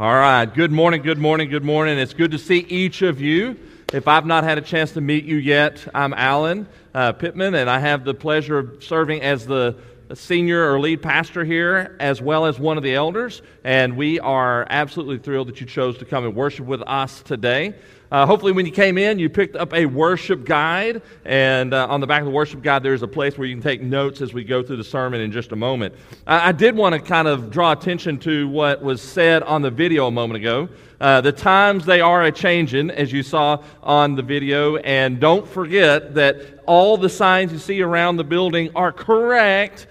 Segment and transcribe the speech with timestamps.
[0.00, 0.44] All right.
[0.44, 1.98] Good morning, good morning, good morning.
[2.00, 3.56] It's good to see each of you.
[3.92, 7.70] If I've not had a chance to meet you yet, I'm Alan uh, Pittman, and
[7.70, 9.76] I have the pleasure of serving as the
[10.12, 13.40] senior or lead pastor here, as well as one of the elders.
[13.62, 17.76] And we are absolutely thrilled that you chose to come and worship with us today.
[18.14, 21.02] Uh, hopefully, when you came in, you picked up a worship guide.
[21.24, 23.60] And uh, on the back of the worship guide, there's a place where you can
[23.60, 25.96] take notes as we go through the sermon in just a moment.
[26.24, 30.06] I did want to kind of draw attention to what was said on the video
[30.06, 30.68] a moment ago.
[31.00, 34.76] Uh, the times they are a changing, as you saw on the video.
[34.76, 39.88] And don't forget that all the signs you see around the building are correct,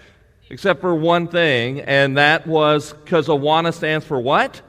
[0.50, 4.62] except for one thing, and that was because Awana stands for what?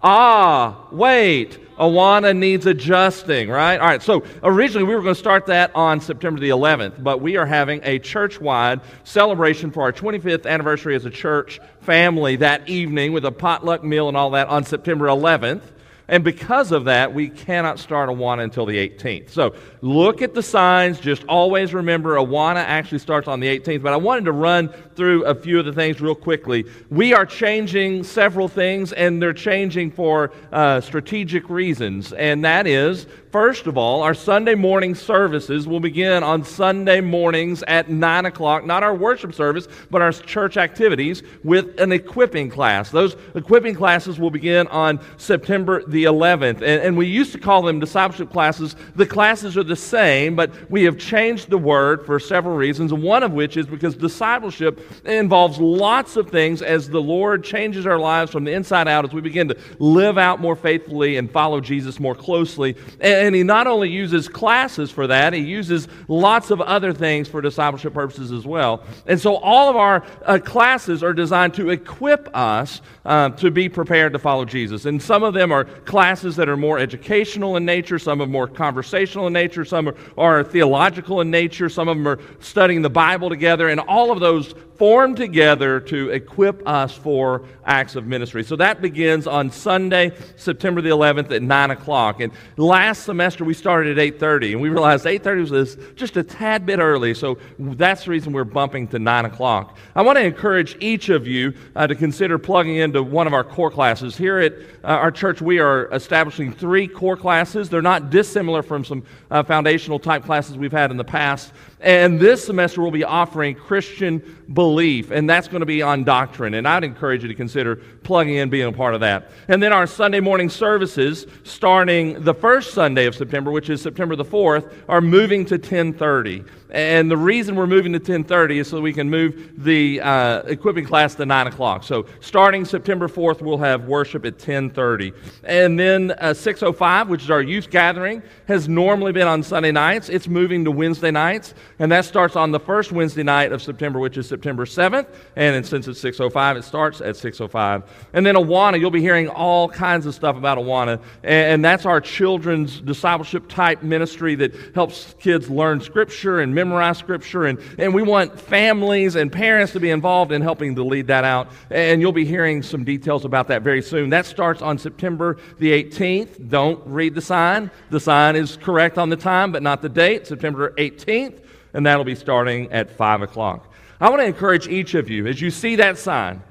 [0.00, 1.65] Ah, wait.
[1.78, 3.78] Awana needs adjusting, right?
[3.78, 7.20] All right, so originally we were going to start that on September the 11th, but
[7.20, 12.36] we are having a church wide celebration for our 25th anniversary as a church family
[12.36, 15.62] that evening with a potluck meal and all that on September 11th.
[16.08, 19.30] And because of that, we cannot start Awana until the 18th.
[19.30, 21.00] So look at the signs.
[21.00, 23.82] Just always remember Awana actually starts on the 18th.
[23.82, 26.64] But I wanted to run through a few of the things real quickly.
[26.90, 32.12] We are changing several things, and they're changing for uh, strategic reasons.
[32.12, 37.62] And that is, first of all, our Sunday morning services will begin on Sunday mornings
[37.64, 38.64] at 9 o'clock.
[38.64, 42.90] Not our worship service, but our church activities with an equipping class.
[42.90, 46.62] Those equipping classes will begin on September the 11th.
[46.62, 48.74] And, and we used to call them discipleship classes.
[48.94, 53.22] The classes are the same, but we have changed the word for several reasons, one
[53.22, 58.32] of which is because discipleship involves lots of things as the Lord changes our lives
[58.32, 62.00] from the inside out as we begin to live out more faithfully and follow Jesus
[62.00, 62.74] more closely.
[62.98, 67.28] And, and He not only uses classes for that, He uses lots of other things
[67.28, 68.84] for discipleship purposes as well.
[69.06, 73.68] And so all of our uh, classes are designed to equip us uh, to be
[73.68, 74.84] prepared to follow Jesus.
[74.86, 78.46] And some of them are classes that are more educational in nature, some are more
[78.48, 82.90] conversational in nature, some are, are theological in nature, some of them are studying the
[82.90, 88.44] Bible together, and all of those formed together to equip us for acts of ministry.
[88.44, 92.20] So that begins on Sunday, September the 11th at 9 o'clock.
[92.20, 96.66] And last semester we started at 8.30, and we realized 8.30 was just a tad
[96.66, 99.76] bit early, so that's the reason we're bumping to 9 o'clock.
[99.94, 103.44] I want to encourage each of you uh, to consider plugging into one of our
[103.44, 104.16] core classes.
[104.16, 104.52] Here at
[104.84, 107.68] uh, our church, we are establishing three core classes.
[107.68, 111.52] They're not dissimilar from some uh, foundational type classes we've had in the past.
[111.80, 116.54] And this semester we'll be offering Christian belief, and that's going to be on doctrine.
[116.54, 119.30] And I'd encourage you to consider plugging in, being a part of that.
[119.48, 124.16] And then our Sunday morning services, starting the first Sunday of September, which is September
[124.16, 126.44] the 4th, are moving to 1030.
[126.70, 130.84] And the reason we're moving to 1030 is so we can move the uh, equipping
[130.84, 131.84] class to 9 o'clock.
[131.84, 135.12] So starting September 4th, we'll have worship at 1030.
[135.44, 140.08] And then uh, 605, which is our youth gathering, has normally been on Sunday nights.
[140.08, 141.54] It's moving to Wednesday nights.
[141.78, 145.06] And that starts on the first Wednesday night of September, which is September 7th.
[145.36, 147.84] And since it's 605, it starts at 605.
[148.12, 151.00] And then Awana, you'll be hearing all kinds of stuff about Awana.
[151.22, 157.44] And that's our children's discipleship type ministry that helps kids learn scripture and memorize scripture.
[157.44, 161.22] And, and we want families and parents to be involved in helping to lead that
[161.22, 161.48] out.
[161.70, 164.10] And you'll be hearing some details about that very soon.
[164.10, 166.48] That starts on September the 18th.
[166.48, 167.70] Don't read the sign.
[167.90, 171.38] The sign is correct on the time, but not the date, September 18th.
[171.74, 173.72] And that'll be starting at 5 o'clock.
[174.00, 176.42] I want to encourage each of you, as you see that sign,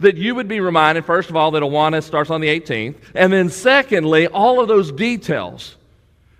[0.00, 2.96] that you would be reminded, first of all, that Awana starts on the 18th.
[3.14, 5.76] And then, secondly, all of those details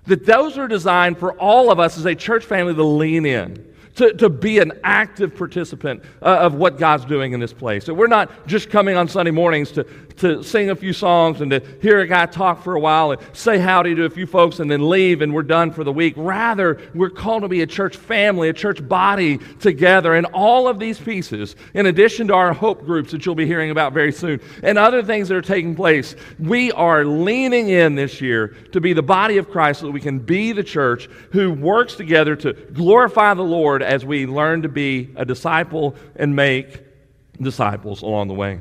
[0.07, 3.75] that those are designed for all of us as a church family to lean in
[3.97, 7.85] to, to be an active participant uh, of what God's doing in this place.
[7.85, 9.85] So we're not just coming on Sunday mornings to,
[10.17, 13.21] to sing a few songs and to hear a guy talk for a while and
[13.33, 16.15] say howdy to a few folks and then leave and we're done for the week.
[16.17, 20.15] Rather, we're called to be a church family, a church body together.
[20.15, 23.71] And all of these pieces, in addition to our hope groups that you'll be hearing
[23.71, 28.21] about very soon, and other things that are taking place, we are leaning in this
[28.21, 31.53] year to be the body of Christ so that we can be the church who
[31.53, 36.81] works together to glorify the Lord as we learn to be a disciple and make
[37.41, 38.61] disciples along the way.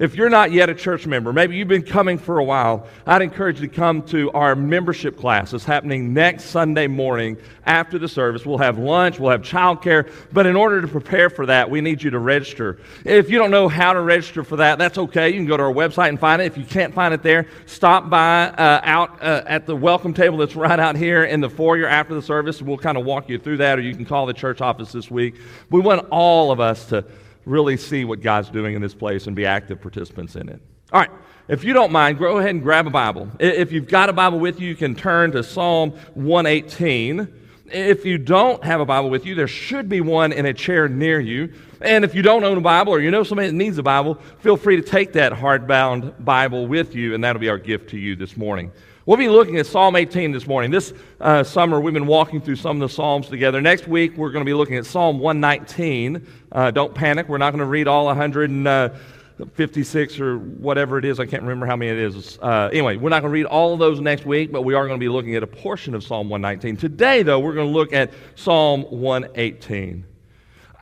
[0.00, 3.20] If you're not yet a church member, maybe you've been coming for a while, I'd
[3.20, 5.52] encourage you to come to our membership class.
[5.52, 7.36] It's happening next Sunday morning
[7.66, 8.46] after the service.
[8.46, 12.02] We'll have lunch, we'll have childcare, but in order to prepare for that, we need
[12.02, 12.78] you to register.
[13.04, 15.28] If you don't know how to register for that, that's okay.
[15.28, 16.46] You can go to our website and find it.
[16.46, 20.38] If you can't find it there, stop by uh, out uh, at the welcome table
[20.38, 22.62] that's right out here in the foyer after the service.
[22.62, 25.10] We'll kind of walk you through that, or you can call the church office this
[25.10, 25.34] week.
[25.68, 27.04] We want all of us to
[27.44, 30.60] really see what God's doing in this place and be active participants in it.
[30.92, 31.10] All right.
[31.48, 33.28] If you don't mind, go ahead and grab a Bible.
[33.40, 37.26] If you've got a Bible with you, you can turn to Psalm 118.
[37.72, 40.88] If you don't have a Bible with you, there should be one in a chair
[40.88, 41.52] near you.
[41.80, 44.16] And if you don't own a Bible or you know somebody that needs a Bible,
[44.40, 47.98] feel free to take that hardbound Bible with you, and that'll be our gift to
[47.98, 48.70] you this morning.
[49.06, 50.70] We'll be looking at Psalm 18 this morning.
[50.70, 50.92] This
[51.22, 53.58] uh, summer, we've been walking through some of the Psalms together.
[53.58, 56.26] Next week, we're going to be looking at Psalm 119.
[56.52, 61.18] Uh, don't panic, we're not going to read all 156 or whatever it is.
[61.18, 62.38] I can't remember how many it is.
[62.42, 64.86] Uh, anyway, we're not going to read all of those next week, but we are
[64.86, 66.76] going to be looking at a portion of Psalm 119.
[66.76, 70.04] Today, though, we're going to look at Psalm 118.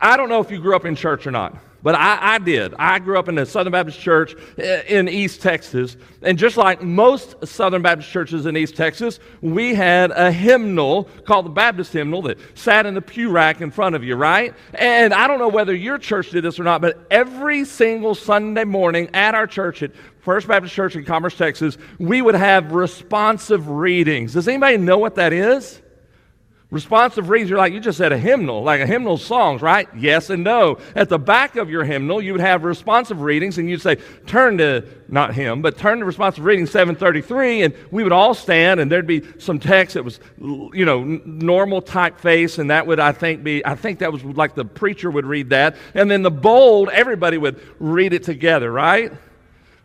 [0.01, 1.55] I don't know if you grew up in church or not.
[1.81, 2.73] But I, I, did.
[2.77, 5.95] I grew up in a Southern Baptist Church eh, in East Texas.
[6.21, 11.45] And just like most Southern Baptist churches in East Texas, we had a hymnal called
[11.45, 14.53] the Baptist hymnal that sat in the pew rack in front of you, right?
[14.73, 18.65] And I don't know whether your church did this or not, but every single Sunday
[18.65, 23.69] morning at our church at First Baptist Church in Commerce, Texas, we would have responsive
[23.69, 24.33] readings.
[24.33, 25.81] Does anybody know what that is?
[26.71, 29.89] Responsive readings, you're like, you just said a hymnal, like a hymnal songs, right?
[29.97, 30.77] Yes and no.
[30.95, 34.59] At the back of your hymnal, you would have responsive readings, and you'd say, turn
[34.59, 38.91] to, not hymn, but turn to responsive reading 733, and we would all stand, and
[38.91, 43.43] there'd be some text that was, you know, normal typeface, and that would, I think,
[43.43, 45.75] be, I think that was like the preacher would read that.
[45.95, 49.11] And then the bold, everybody would read it together, right?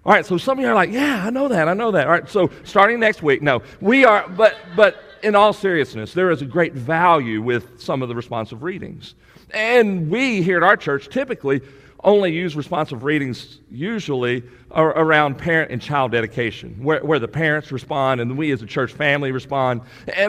[0.04, 2.06] All right, so some of you are like, yeah, I know that, I know that.
[2.06, 6.31] All right, so starting next week, no, we are, but, but, in all seriousness, there
[6.31, 9.15] is a great value with some of the responsive readings.
[9.50, 11.62] And we here at our church typically
[12.03, 18.21] only use responsive readings usually around parent and child dedication, where, where the parents respond
[18.21, 19.81] and we as a church family respond.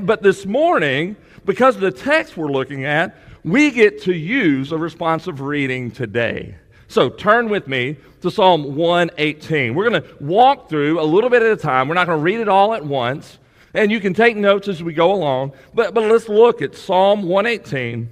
[0.04, 4.78] But this morning, because of the text we're looking at, we get to use a
[4.78, 6.56] responsive reading today.
[6.88, 9.76] So turn with me to Psalm 118.
[9.76, 11.90] We're going to walk through a little bit at a time.
[11.90, 13.38] We're not going to read it all at once.
[13.76, 15.52] And you can take notes as we go along.
[15.74, 18.10] But, but let's look at Psalm 118,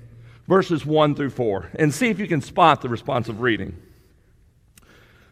[0.48, 3.82] verses 1 through 4, and see if you can spot the responsive reading.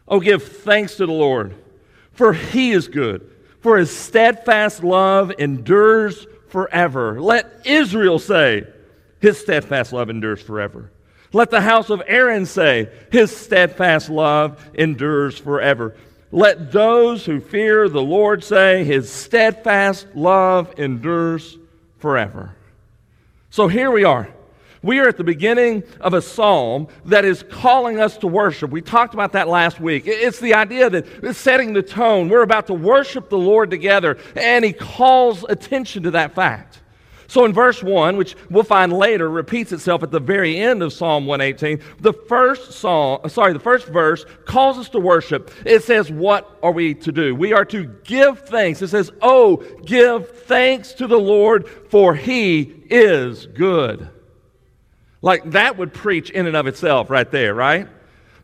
[0.08, 1.54] Oh, give thanks to the Lord,
[2.12, 3.30] for he is good,
[3.60, 7.20] for his steadfast love endures forever.
[7.20, 8.66] Let Israel say,
[9.20, 10.90] his steadfast love endures forever.
[11.34, 15.94] Let the house of Aaron say, his steadfast love endures forever.
[16.32, 21.58] Let those who fear the Lord say, His steadfast love endures
[21.98, 22.56] forever.
[23.50, 24.28] So here we are.
[24.82, 28.70] We are at the beginning of a psalm that is calling us to worship.
[28.70, 30.04] We talked about that last week.
[30.06, 32.28] It's the idea that it's setting the tone.
[32.28, 36.81] We're about to worship the Lord together, and He calls attention to that fact.
[37.32, 40.92] So in verse 1, which we'll find later repeats itself at the very end of
[40.92, 45.50] Psalm 118, the first psalm, sorry, the first verse calls us to worship.
[45.64, 47.34] It says, What are we to do?
[47.34, 48.82] We are to give thanks.
[48.82, 54.10] It says, Oh, give thanks to the Lord, for he is good.
[55.22, 57.88] Like that would preach in and of itself right there, right?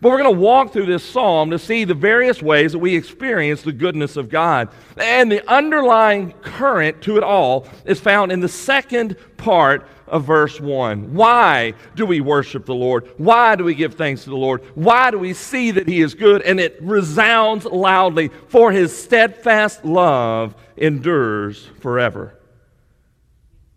[0.01, 2.95] But we're going to walk through this psalm to see the various ways that we
[2.95, 4.69] experience the goodness of God.
[4.97, 10.61] And the underlying current to it all is found in the second part of verse
[10.61, 11.15] 1.
[11.15, 13.11] Why do we worship the Lord?
[13.17, 14.63] Why do we give thanks to the Lord?
[14.75, 16.43] Why do we see that He is good?
[16.43, 22.39] And it resounds loudly for His steadfast love endures forever.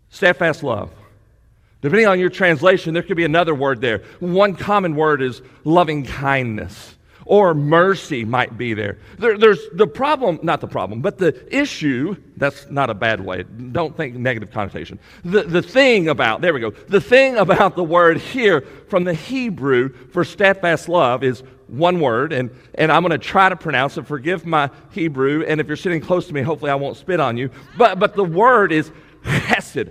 [0.08, 0.90] Steadfast love.
[1.82, 4.02] Depending on your translation, there could be another word there.
[4.20, 6.94] One common word is loving kindness
[7.26, 8.98] or mercy might be there.
[9.18, 9.38] there.
[9.38, 13.42] There's the problem, not the problem, but the issue, that's not a bad way.
[13.42, 14.98] Don't think negative connotation.
[15.24, 19.14] The, the thing about, there we go, the thing about the word here from the
[19.14, 23.96] Hebrew for steadfast love is one word, and, and I'm going to try to pronounce
[23.96, 24.06] it.
[24.06, 27.36] Forgive my Hebrew, and if you're sitting close to me, hopefully I won't spit on
[27.36, 27.50] you.
[27.78, 28.90] But, but the word is
[29.22, 29.90] hesed.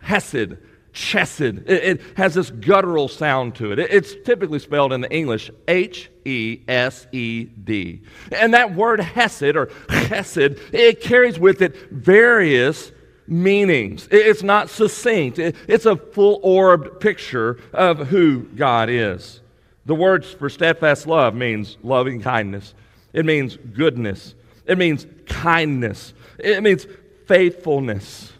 [0.00, 0.56] Hesed
[0.92, 1.68] chesed.
[1.68, 3.78] It, it, has this guttural sound to it.
[3.78, 3.90] it.
[3.90, 8.02] It's typically spelled in the English H E S E D.
[8.30, 12.92] And that word hesed or chesed, it carries with it various
[13.26, 14.08] meanings.
[14.10, 19.40] It's not succinct, it's a full orbed picture of who God is.
[19.86, 22.74] The words for steadfast love means loving kindness,
[23.12, 24.34] it means goodness,
[24.66, 26.86] it means kindness, it means
[27.26, 28.32] faithfulness.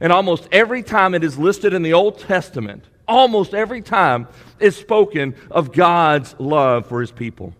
[0.00, 4.28] And almost every time it is listed in the Old Testament, almost every time
[4.58, 7.54] is spoken of God's love for his people.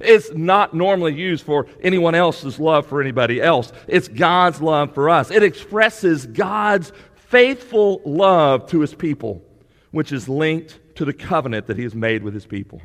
[0.00, 3.72] It's not normally used for anyone else's love for anybody else.
[3.86, 5.30] It's God's love for us.
[5.30, 9.42] It expresses God's faithful love to his people,
[9.90, 12.80] which is linked to the covenant that he has made with his people.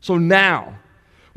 [0.00, 0.78] So now,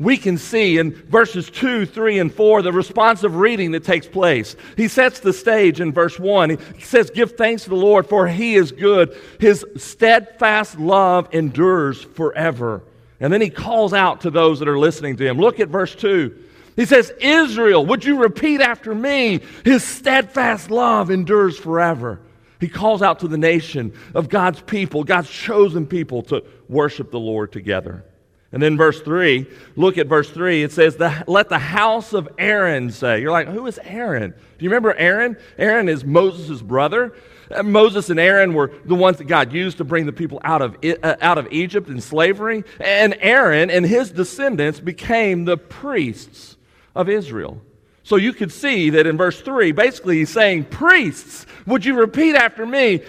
[0.00, 4.54] we can see in verses 2, 3, and 4 the responsive reading that takes place.
[4.76, 6.50] He sets the stage in verse 1.
[6.76, 9.16] He says, Give thanks to the Lord, for he is good.
[9.40, 12.82] His steadfast love endures forever.
[13.18, 15.38] And then he calls out to those that are listening to him.
[15.38, 16.44] Look at verse 2.
[16.76, 19.40] He says, Israel, would you repeat after me?
[19.64, 22.20] His steadfast love endures forever.
[22.60, 27.18] He calls out to the nation of God's people, God's chosen people, to worship the
[27.18, 28.04] Lord together.
[28.50, 30.62] And then verse 3, look at verse 3.
[30.62, 33.20] It says, Let the house of Aaron say.
[33.20, 34.30] You're like, who is Aaron?
[34.30, 35.36] Do you remember Aaron?
[35.58, 37.14] Aaron is Moses' brother.
[37.50, 40.62] Uh, Moses and Aaron were the ones that God used to bring the people out
[40.62, 42.64] of, uh, out of Egypt in slavery.
[42.80, 46.56] And Aaron and his descendants became the priests
[46.94, 47.60] of Israel.
[48.02, 52.34] So you could see that in verse 3, basically he's saying, Priests, would you repeat
[52.34, 53.02] after me?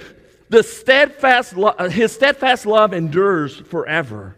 [0.50, 4.36] The steadfast lo- uh, his steadfast love endures forever.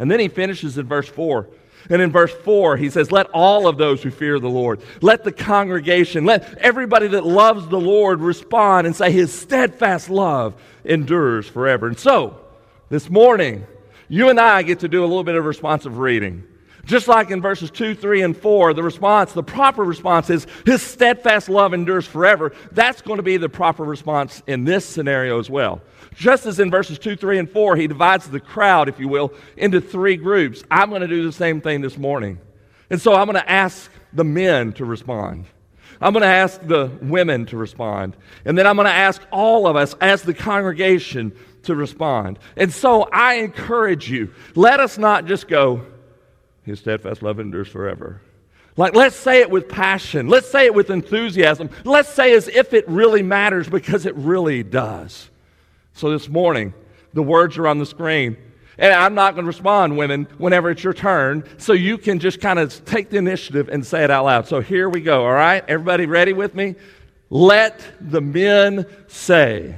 [0.00, 1.46] And then he finishes in verse 4.
[1.90, 5.24] And in verse 4, he says, Let all of those who fear the Lord, let
[5.24, 11.46] the congregation, let everybody that loves the Lord respond and say, His steadfast love endures
[11.46, 11.86] forever.
[11.86, 12.40] And so,
[12.88, 13.66] this morning,
[14.08, 16.44] you and I get to do a little bit of responsive reading.
[16.84, 20.82] Just like in verses 2, 3, and 4, the response, the proper response is, His
[20.82, 22.52] steadfast love endures forever.
[22.72, 25.82] That's going to be the proper response in this scenario as well.
[26.14, 29.32] Just as in verses 2, 3, and 4, he divides the crowd, if you will,
[29.56, 30.64] into three groups.
[30.70, 32.40] I'm going to do the same thing this morning.
[32.90, 35.46] And so I'm going to ask the men to respond.
[36.00, 38.16] I'm going to ask the women to respond.
[38.44, 41.32] And then I'm going to ask all of us as the congregation
[41.64, 42.38] to respond.
[42.56, 45.84] And so I encourage you let us not just go,
[46.62, 48.22] His steadfast love endures forever.
[48.76, 50.28] Like, let's say it with passion.
[50.28, 51.70] Let's say it with enthusiasm.
[51.84, 55.28] Let's say as if it really matters because it really does.
[55.94, 56.74] So this morning,
[57.12, 58.36] the words are on the screen.
[58.78, 61.44] And I'm not going to respond, women, whenever it's your turn.
[61.58, 64.48] So you can just kind of take the initiative and say it out loud.
[64.48, 65.62] So here we go, all right?
[65.68, 66.76] Everybody ready with me?
[67.28, 69.76] Let the men say,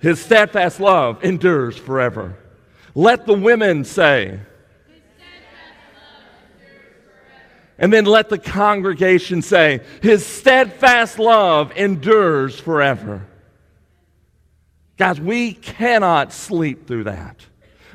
[0.00, 2.36] His steadfast love endures forever.
[2.94, 4.40] Let the women say,
[7.78, 13.27] And then let the congregation say, His steadfast love endures forever.
[14.98, 17.46] Guys, we cannot sleep through that.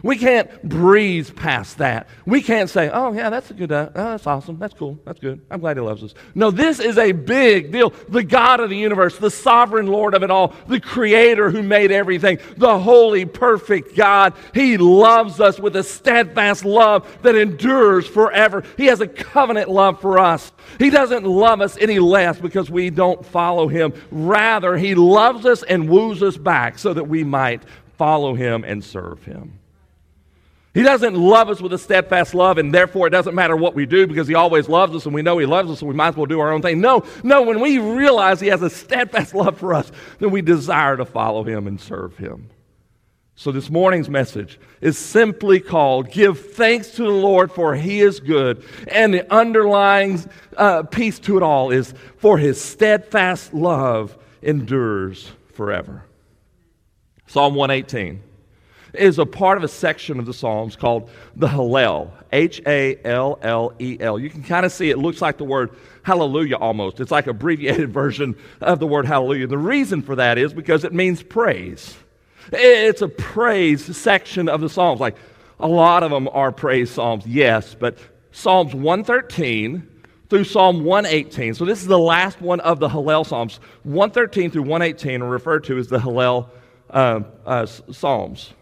[0.04, 2.10] We can't breeze past that.
[2.26, 4.60] We can't say, oh, yeah, that's a good, uh, oh, that's awesome.
[4.60, 5.00] That's cool.
[5.06, 5.40] That's good.
[5.50, 6.14] I'm glad he loves us.
[6.36, 7.92] No, this is a big deal.
[8.10, 11.90] The God of the universe, the sovereign Lord of it all, the creator who made
[11.90, 14.34] everything, the holy, perfect God.
[14.54, 18.66] He loves us with a steadfast love that endures forever.
[18.76, 20.52] He has a covenant love for us.
[20.80, 23.94] He doesn't love us any less because we don't follow him.
[24.12, 27.64] Rather, he loves us and woos us back so that we might
[27.98, 29.60] follow him and serve him.
[30.74, 33.86] He doesn't love us with a steadfast love, and therefore it doesn't matter what we
[33.86, 36.10] do because He always loves us and we know He loves us, so we might
[36.10, 36.82] as well do our own thing.
[36.82, 40.98] No, no, when we realize He has a steadfast love for us, then we desire
[40.98, 42.50] to follow Him and serve Him.
[43.36, 48.20] So this morning's message is simply called Give Thanks to the Lord, for He is
[48.20, 48.64] good.
[48.88, 50.24] And the underlying
[50.58, 56.04] uh, piece to it all is For His steadfast love endures forever.
[57.28, 58.22] Psalm 118
[58.94, 62.12] is a part of a section of the Psalms called the Hallel.
[62.34, 64.20] H A L L E L.
[64.20, 65.70] You can kind of see it looks like the word
[66.02, 67.00] hallelujah almost.
[67.00, 69.48] It's like abbreviated version of the word hallelujah.
[69.48, 71.96] The reason for that is because it means praise.
[72.52, 75.00] It's a praise section of the Psalms.
[75.00, 75.16] Like
[75.60, 77.98] a lot of them are praise Psalms, yes, but
[78.32, 79.88] Psalms 113
[80.30, 81.54] through Psalm 118.
[81.54, 83.60] So this is the last one of the Hallel Psalms.
[83.84, 86.50] 113 through 118 are referred to as the Hallel
[86.90, 88.54] uh, uh, Psalms.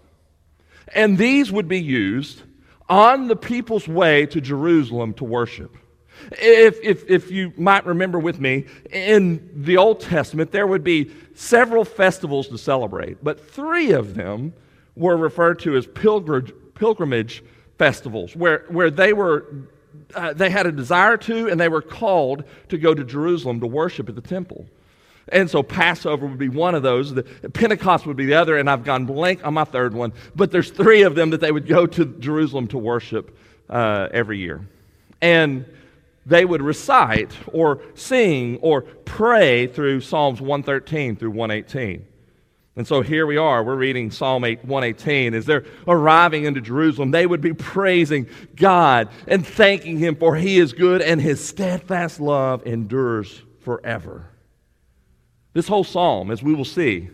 [0.94, 2.42] And these would be used
[2.90, 5.76] on the people's way to Jerusalem to worship.
[6.34, 11.12] If, if, if you might remember with me, in the Old Testament, there would be
[11.34, 14.54] several festivals to celebrate, but three of them
[14.96, 17.44] were referred to as pilgrimage, pilgrimage
[17.78, 19.46] festivals, where, where they were
[20.16, 23.68] uh, they had a desire to and they were called to go to Jerusalem to
[23.68, 24.68] worship at the temple.
[25.28, 27.14] And so Passover would be one of those.
[27.14, 30.14] The, Pentecost would be the other, and I've gone blank on my third one.
[30.36, 33.38] But there's three of them that they would go to Jerusalem to worship
[33.70, 34.66] uh, every year.
[35.22, 35.66] And
[36.26, 42.06] they would recite or sing or pray through Psalms 113 through 118.
[42.76, 43.64] And so here we are.
[43.64, 45.34] We're reading Psalm 8, 118.
[45.34, 50.58] As they're arriving into Jerusalem, they would be praising God and thanking Him for He
[50.58, 54.28] is good and His steadfast love endures forever.
[55.54, 57.10] This whole psalm, as we will see,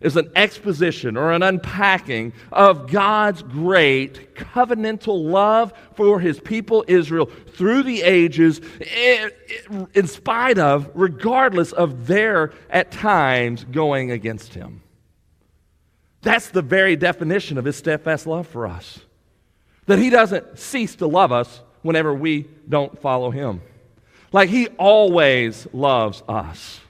[0.00, 7.30] is an exposition or an unpacking of God's great covenantal love for his people Israel
[7.54, 8.60] through the ages,
[9.94, 14.82] in spite of, regardless of their, at times, going against him.
[16.20, 19.00] That's the very definition of his steadfast love for us.
[19.86, 23.62] That he doesn't cease to love us whenever we don't follow him.
[24.32, 26.80] Like he always loves us.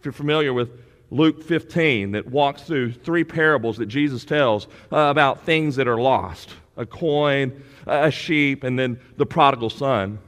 [0.00, 0.70] If you're familiar with
[1.10, 6.00] Luke 15 that walks through three parables that Jesus tells uh, about things that are
[6.00, 10.18] lost a coin, a sheep, and then the prodigal son.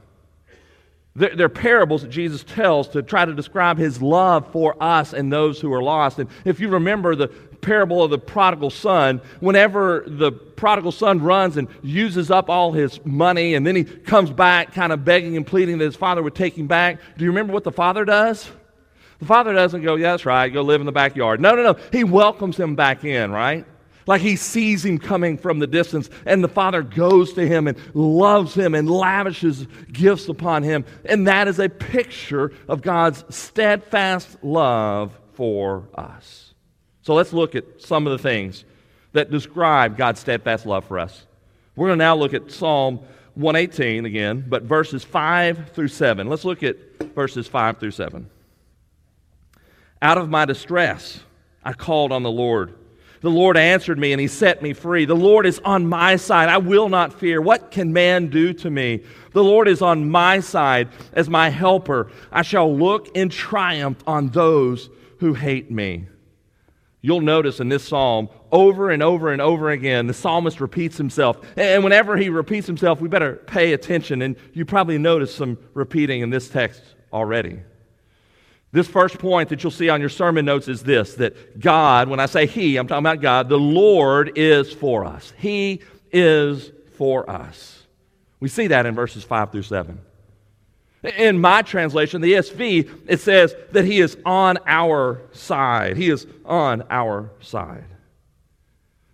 [1.15, 5.33] They're, they're, parables that Jesus tells to try to describe his love for us and
[5.33, 6.19] those who are lost.
[6.19, 11.57] And if you remember the parable of the prodigal son, whenever the prodigal son runs
[11.57, 15.47] and uses up all his money and then he comes back kind of begging and
[15.47, 18.51] pleading that his father would take him back, do you remember what the father does?
[19.23, 21.39] The father doesn't go, yeah, that's right, go live in the backyard.
[21.39, 21.79] No, no, no.
[21.93, 23.65] He welcomes him back in, right?
[24.05, 27.77] Like he sees him coming from the distance, and the father goes to him and
[27.93, 30.83] loves him and lavishes gifts upon him.
[31.05, 36.53] And that is a picture of God's steadfast love for us.
[37.01, 38.65] So let's look at some of the things
[39.13, 41.25] that describe God's steadfast love for us.
[41.77, 42.99] We're going to now look at Psalm
[43.35, 46.27] 118 again, but verses 5 through 7.
[46.27, 46.75] Let's look at
[47.15, 48.29] verses 5 through 7.
[50.03, 51.21] Out of my distress,
[51.63, 52.75] I called on the Lord.
[53.21, 55.05] The Lord answered me and he set me free.
[55.05, 56.49] The Lord is on my side.
[56.49, 57.41] I will not fear.
[57.41, 59.03] What can man do to me?
[59.31, 62.11] The Lord is on my side as my helper.
[62.33, 66.07] I shall look in triumph on those who hate me.
[66.99, 71.37] You'll notice in this psalm, over and over and over again, the psalmist repeats himself.
[71.55, 74.21] And whenever he repeats himself, we better pay attention.
[74.21, 76.81] And you probably noticed some repeating in this text
[77.13, 77.61] already.
[78.73, 82.19] This first point that you'll see on your sermon notes is this that God, when
[82.19, 85.31] I say He, I'm talking about God, the Lord is for us.
[85.37, 87.83] He is for us.
[88.39, 89.99] We see that in verses 5 through 7.
[91.17, 95.95] In my translation, the ESV, it says that He is on our side.
[95.95, 97.85] He is on our side.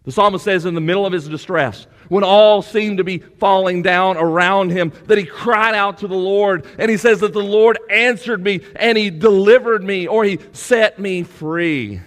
[0.03, 3.82] The psalmist says in the middle of his distress, when all seemed to be falling
[3.82, 6.65] down around him, that he cried out to the Lord.
[6.78, 11.00] And he says that the Lord answered me and he delivered me or he set
[11.00, 12.02] me free.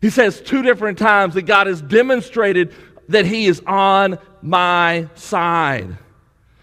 [0.00, 2.74] He says two different times that God has demonstrated
[3.08, 5.98] that he is on my side.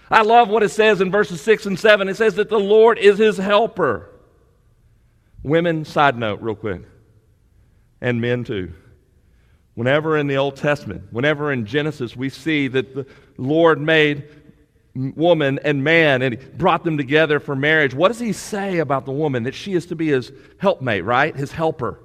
[0.10, 2.10] I love what it says in verses 6 and 7.
[2.10, 4.10] It says that the Lord is his helper.
[5.44, 6.82] Women, side note, real quick,
[8.00, 8.74] and men too.
[9.76, 13.06] Whenever in the Old Testament, whenever in Genesis, we see that the
[13.38, 14.28] Lord made
[14.94, 19.06] woman and man and he brought them together for marriage, what does he say about
[19.06, 19.44] the woman?
[19.44, 21.36] That she is to be his helpmate, right?
[21.36, 22.00] His helper.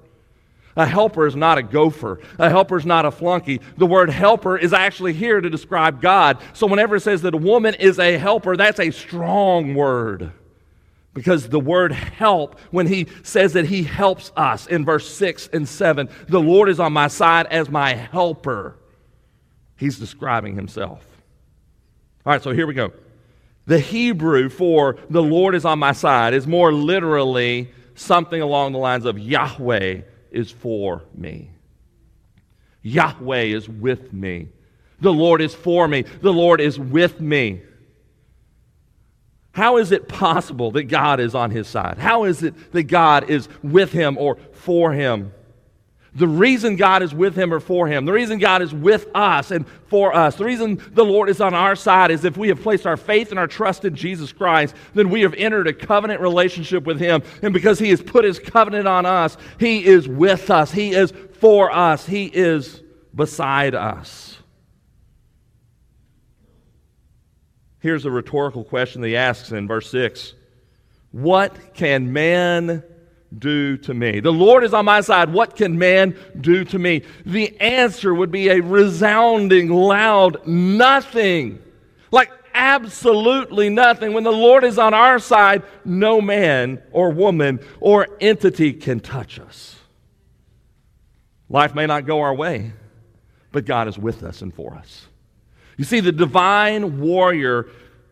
[0.77, 2.21] A helper is not a gopher.
[2.39, 3.61] A helper is not a flunky.
[3.79, 6.39] The word helper is actually here to describe God.
[6.53, 10.33] So whenever it says that a woman is a helper, that's a strong word.
[11.17, 15.67] Because the word help, when he says that he helps us in verse 6 and
[15.67, 18.77] 7, the Lord is on my side as my helper,
[19.79, 21.07] he's describing himself.
[22.27, 22.93] All right, so here we go.
[23.65, 28.79] The Hebrew for the Lord is on my side is more literally something along the
[28.79, 31.51] lines of Yahweh is for me.
[32.83, 34.49] Yahweh is with me.
[35.01, 36.03] The Lord is for me.
[36.03, 37.63] The Lord is with me.
[39.57, 41.97] How is it possible that God is on his side?
[41.97, 45.33] How is it that God is with him or for him?
[46.15, 49.51] The reason God is with him or for him, the reason God is with us
[49.51, 52.61] and for us, the reason the Lord is on our side is if we have
[52.61, 56.21] placed our faith and our trust in Jesus Christ, then we have entered a covenant
[56.21, 57.23] relationship with him.
[57.41, 61.15] And because he has put his covenant on us, he is with us, he is
[61.41, 62.83] for us, he is
[63.15, 64.36] beside us.
[67.87, 70.35] Here's a rhetorical question that he asks in verse 6
[71.13, 72.83] What can man
[73.39, 74.19] do to me?
[74.19, 75.33] The Lord is on my side.
[75.33, 77.03] What can man do to me?
[77.25, 81.63] The answer would be a resounding, loud nothing.
[82.11, 84.13] Like absolutely nothing.
[84.15, 89.39] When the Lord is on our side, no man or woman or entity can touch
[89.39, 89.77] us.
[91.49, 92.73] Life may not go our way,
[93.53, 95.07] but God is with us and for us.
[95.77, 97.69] You see, the divine warrior,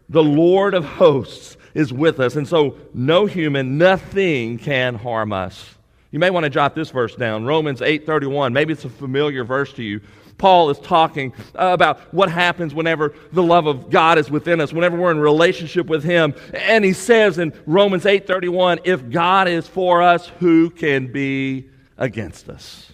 [0.09, 2.37] the Lord of hosts, is with us.
[2.37, 5.75] And so no human, nothing can harm us.
[6.11, 8.53] You may want to jot this verse down, Romans 8:31.
[8.53, 10.01] Maybe it's a familiar verse to you.
[10.39, 14.73] Paul is talking uh, about what happens whenever the love of God is within us,
[14.73, 16.35] whenever we're in relationship with him.
[16.53, 22.49] And he says in Romans 8:31, if God is for us, who can be against
[22.49, 22.93] us.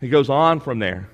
[0.00, 1.08] He goes on from there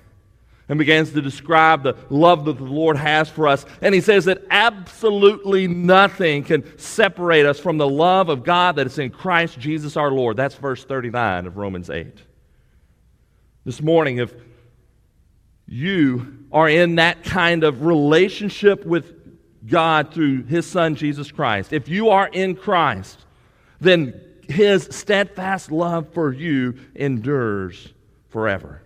[0.68, 3.64] and begins to describe the love that the Lord has for us.
[3.80, 8.86] And he says that absolutely nothing can separate us from the love of God that
[8.86, 10.36] is in Christ Jesus our Lord.
[10.36, 12.18] That's verse 39 of Romans 8.
[13.64, 14.34] This morning, if
[15.68, 19.12] you are in that kind of relationship with
[19.66, 23.24] God through his Son, Jesus Christ, if you are in Christ,
[23.80, 27.92] then his steadfast love for you endures
[28.28, 28.82] forever.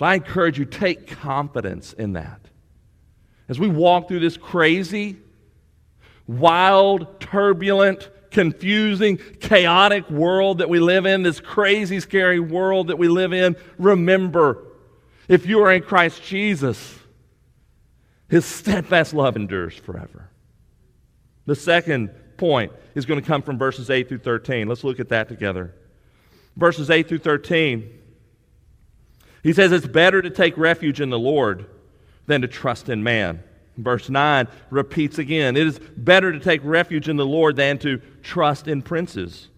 [0.00, 2.40] So I encourage you, take confidence in that.
[3.50, 5.18] As we walk through this crazy,
[6.26, 13.08] wild, turbulent, confusing, chaotic world that we live in, this crazy, scary world that we
[13.08, 14.64] live in, remember
[15.28, 16.98] if you are in Christ Jesus,
[18.30, 20.30] his steadfast love endures forever.
[21.44, 22.08] The second
[22.38, 24.66] point is going to come from verses 8 through 13.
[24.66, 25.74] Let's look at that together.
[26.56, 27.99] Verses 8 through 13
[29.42, 31.66] he says it's better to take refuge in the Lord
[32.26, 33.42] than to trust in man.
[33.76, 37.98] Verse 9 repeats again it is better to take refuge in the Lord than to
[38.22, 39.48] trust in princes.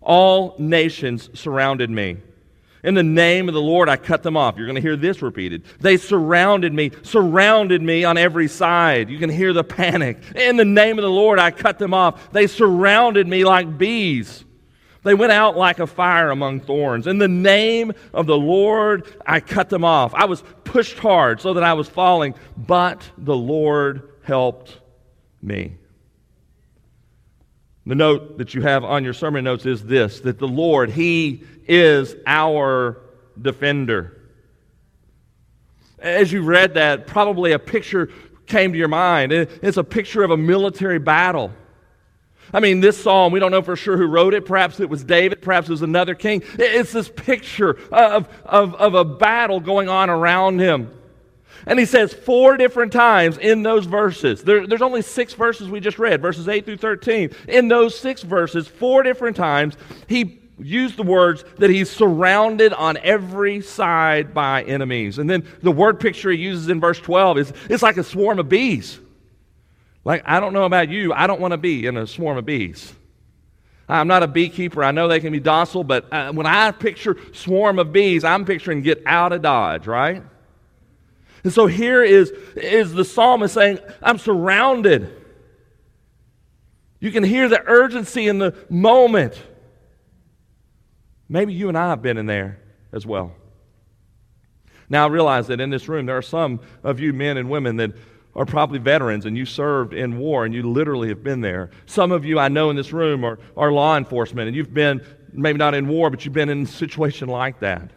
[0.00, 2.18] All nations surrounded me.
[2.84, 4.56] In the name of the Lord, I cut them off.
[4.56, 5.64] You're going to hear this repeated.
[5.80, 9.10] They surrounded me, surrounded me on every side.
[9.10, 10.18] You can hear the panic.
[10.36, 12.30] In the name of the Lord, I cut them off.
[12.30, 14.44] They surrounded me like bees.
[15.06, 17.06] They went out like a fire among thorns.
[17.06, 20.12] In the name of the Lord, I cut them off.
[20.14, 24.80] I was pushed hard so that I was falling, but the Lord helped
[25.40, 25.76] me.
[27.86, 31.44] The note that you have on your sermon notes is this that the Lord, He
[31.68, 33.00] is our
[33.40, 34.20] defender.
[36.00, 38.10] As you read that, probably a picture
[38.46, 39.30] came to your mind.
[39.30, 41.52] It's a picture of a military battle.
[42.52, 44.46] I mean, this psalm, we don't know for sure who wrote it.
[44.46, 46.42] Perhaps it was David, perhaps it was another king.
[46.58, 50.92] It's this picture of, of, of a battle going on around him.
[51.66, 54.42] And he says four different times in those verses.
[54.42, 57.30] There, there's only six verses we just read, verses 8 through 13.
[57.48, 62.96] In those six verses, four different times, he used the words that he's surrounded on
[62.98, 65.18] every side by enemies.
[65.18, 68.38] And then the word picture he uses in verse 12 is it's like a swarm
[68.38, 69.00] of bees.
[70.06, 72.46] Like, I don't know about you, I don't want to be in a swarm of
[72.46, 72.94] bees.
[73.88, 74.84] I'm not a beekeeper.
[74.84, 78.44] I know they can be docile, but uh, when I picture swarm of bees, I'm
[78.44, 80.22] picturing get out of Dodge, right?
[81.42, 85.12] And so here is, is the psalmist saying, I'm surrounded.
[87.00, 89.34] You can hear the urgency in the moment.
[91.28, 92.60] Maybe you and I have been in there
[92.92, 93.32] as well.
[94.88, 97.76] Now, I realize that in this room, there are some of you men and women
[97.78, 97.90] that
[98.36, 101.70] are probably veterans and you served in war and you literally have been there.
[101.86, 105.00] Some of you I know in this room are, are law enforcement and you've been,
[105.32, 107.90] maybe not in war, but you've been in a situation like that.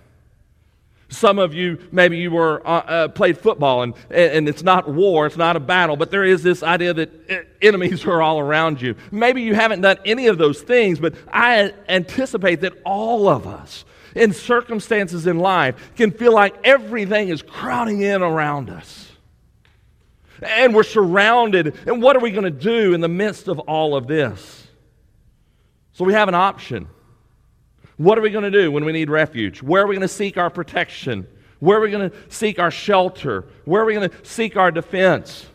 [1.10, 5.26] Some of you, maybe you were uh, uh, played football, and, and it's not war,
[5.26, 8.96] it's not a battle, but there is this idea that enemies are all around you.
[9.12, 13.86] Maybe you haven't done any of those things, but I anticipate that all of us,
[14.16, 18.99] in circumstances in life, can feel like everything is crowding in around us
[20.42, 21.78] and we're surrounded.
[21.86, 24.68] And what are we going to do in the midst of all of this?
[25.94, 26.88] So we have an option.
[27.98, 29.62] What are we going to do when we need refuge?
[29.62, 31.28] Where are we going to seek our protection?
[31.60, 33.46] Where are we going to seek our shelter?
[33.66, 35.46] Where are we going to seek our defense?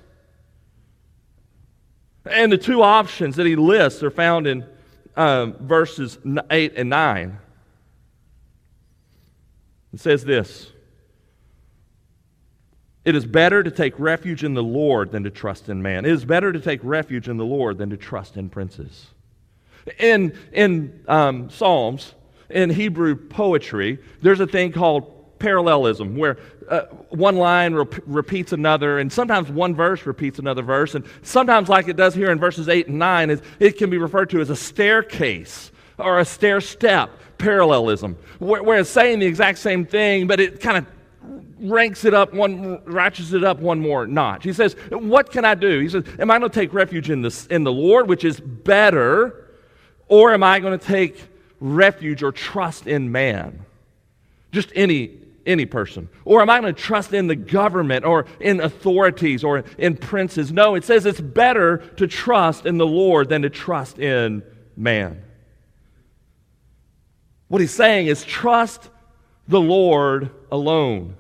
[2.27, 4.67] And the two options that he lists are found in
[5.17, 6.19] um, verses
[6.51, 7.39] 8 and 9.
[9.95, 10.74] It says this
[13.05, 16.05] it is better to take refuge in the Lord than to trust in man.
[16.05, 19.09] It is better to take refuge in the Lord than to trust in princes.
[19.99, 22.15] In, in um, Psalms,
[22.49, 26.39] in Hebrew poetry, there's a thing called parallelism, where
[26.71, 31.69] uh, one line rep- repeats another, and sometimes one verse repeats another verse, and sometimes,
[31.69, 34.49] like it does here in verses 8 and 9, it can be referred to as
[34.49, 40.41] a staircase or a stair step parallelism, where it's saying the exact same thing, but
[40.41, 40.87] it kind of
[41.65, 44.45] ranks it up one, ratchets it up one more notch.
[44.45, 45.81] He says, What can I do?
[45.81, 48.39] He says, Am I going to take refuge in the, in the Lord, which is
[48.41, 49.51] better,
[50.09, 51.17] or am I going to take
[51.61, 53.65] refuge or trust in man?
[54.53, 56.09] Just any, any person.
[56.25, 60.53] Or am I going to trust in the government or in authorities or in princes?
[60.53, 64.43] No, it says it's better to trust in the Lord than to trust in
[64.77, 65.23] man.
[67.49, 68.91] What he's saying is trust
[69.49, 71.17] the Lord alone.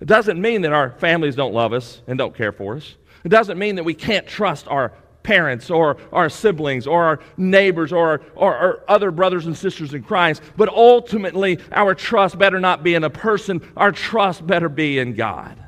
[0.00, 2.94] It doesn't mean that our families don't love us and don't care for us.
[3.24, 4.92] It doesn't mean that we can't trust our
[5.24, 9.92] parents or our siblings or our neighbors or our, or our other brothers and sisters
[9.92, 10.40] in Christ.
[10.56, 15.14] But ultimately, our trust better not be in a person, our trust better be in
[15.14, 15.64] God.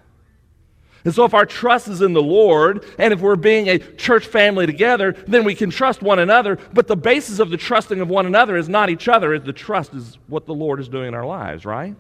[1.05, 4.27] And so, if our trust is in the Lord, and if we're being a church
[4.27, 6.57] family together, then we can trust one another.
[6.75, 9.95] But the basis of the trusting of one another is not each other, the trust
[9.95, 11.97] is what the Lord is doing in our lives, right?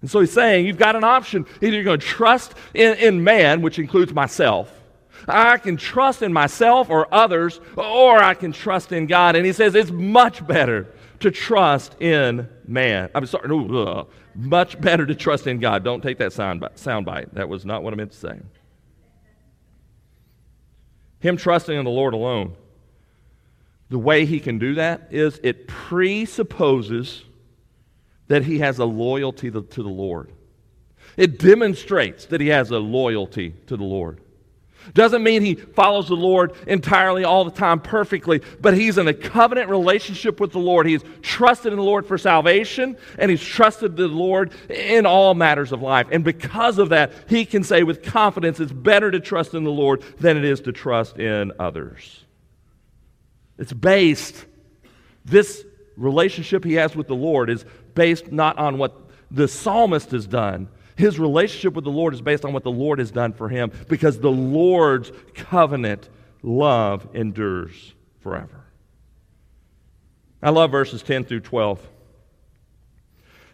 [0.00, 1.46] And so he's saying you've got an option.
[1.60, 4.72] Either you're going to trust in, in man, which includes myself.
[5.28, 9.36] I can trust in myself or others, or I can trust in God.
[9.36, 10.88] And he says it's much better
[11.20, 13.10] to trust in man.
[13.14, 15.84] I'm sorry, no, much better to trust in God.
[15.84, 16.60] Don't take that sound
[17.04, 17.34] bite.
[17.34, 18.38] That was not what I meant to say.
[21.18, 22.56] Him trusting in the Lord alone,
[23.90, 27.24] the way he can do that is it presupposes
[28.30, 30.30] that he has a loyalty to, the Lord.
[31.16, 34.20] It demonstrates that he has a loyalty to the Lord.
[34.94, 39.12] Doesn't mean he follows the Lord entirely all the time perfectly, but he's in a
[39.12, 40.86] covenant relationship with the Lord.
[40.86, 45.72] He's trusted in the Lord for salvation, and he's trusted the Lord in all matters
[45.72, 46.06] of life.
[46.12, 49.72] And because of that, he can say with confidence it's better to trust in the
[49.72, 52.24] Lord than it is to trust in others.
[53.58, 54.46] It's based,
[55.24, 55.64] this
[56.00, 60.68] relationship he has with the Lord is based not on what the psalmist has done.
[60.96, 63.72] His relationship with the Lord is based on what the Lord has done for him
[63.88, 66.08] because the Lord's covenant
[66.42, 68.64] love endures forever.
[70.42, 71.86] I love verses 10 through 12.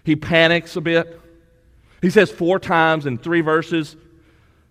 [0.05, 1.20] He panics a bit.
[2.01, 3.96] He says four times in three verses,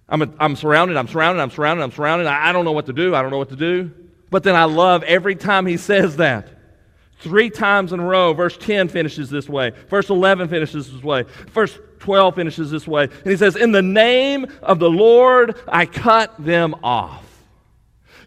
[0.08, 2.28] I'm, a, I'm surrounded, I'm surrounded, I'm surrounded, I'm surrounded.
[2.28, 3.91] I, I don't know what to do, I don't know what to do.
[4.30, 6.49] But then I love every time he says that.
[7.19, 9.71] Three times in a row, verse 10 finishes this way.
[9.89, 11.23] Verse 11 finishes this way.
[11.54, 13.04] Verse 12 finishes this way.
[13.04, 17.23] And he says, In the name of the Lord, I cut them off.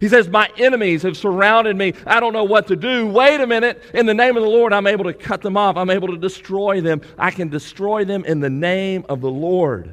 [0.00, 1.94] He says, My enemies have surrounded me.
[2.06, 3.06] I don't know what to do.
[3.08, 3.82] Wait a minute.
[3.94, 5.76] In the name of the Lord, I'm able to cut them off.
[5.76, 7.02] I'm able to destroy them.
[7.18, 9.92] I can destroy them in the name of the Lord.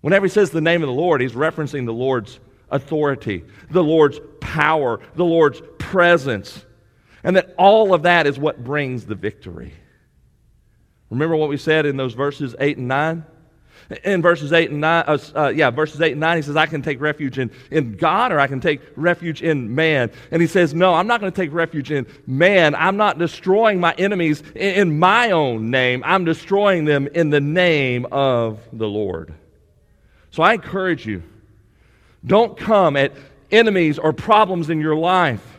[0.00, 2.38] Whenever he says the name of the Lord, he's referencing the Lord's
[2.70, 6.64] authority, the Lord's power, the Lord's presence.
[7.24, 9.72] And that all of that is what brings the victory.
[11.08, 13.24] Remember what we said in those verses 8 and 9?
[14.04, 16.66] In verses 8 and 9, uh, uh, yeah, verses 8 and 9, he says, I
[16.66, 20.10] can take refuge in, in God or I can take refuge in man.
[20.30, 22.74] And he says, No, I'm not going to take refuge in man.
[22.74, 26.02] I'm not destroying my enemies in, in my own name.
[26.04, 29.34] I'm destroying them in the name of the Lord.
[30.30, 31.22] So I encourage you
[32.24, 33.12] don't come at
[33.50, 35.53] enemies or problems in your life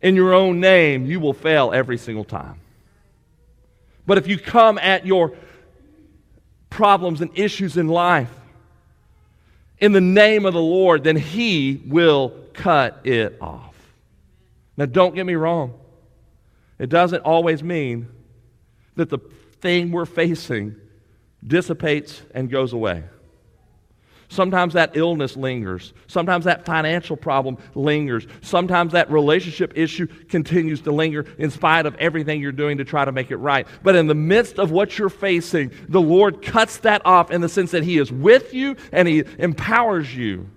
[0.00, 2.60] in your own name, you will fail every single time.
[4.06, 5.34] But if you come at your
[6.70, 8.30] problems and issues in life
[9.78, 13.74] in the name of the Lord, then He will cut it off.
[14.76, 15.74] Now, don't get me wrong.
[16.78, 18.08] It doesn't always mean
[18.96, 19.18] that the
[19.60, 20.76] thing we're facing
[21.46, 23.04] dissipates and goes away.
[24.28, 25.92] Sometimes that illness lingers.
[26.08, 28.26] Sometimes that financial problem lingers.
[28.42, 33.04] Sometimes that relationship issue continues to linger in spite of everything you're doing to try
[33.04, 33.66] to make it right.
[33.82, 37.48] But in the midst of what you're facing, the Lord cuts that off in the
[37.48, 40.48] sense that He is with you and He empowers you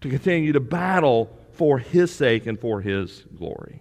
[0.00, 3.80] to continue to battle for His sake and for His glory.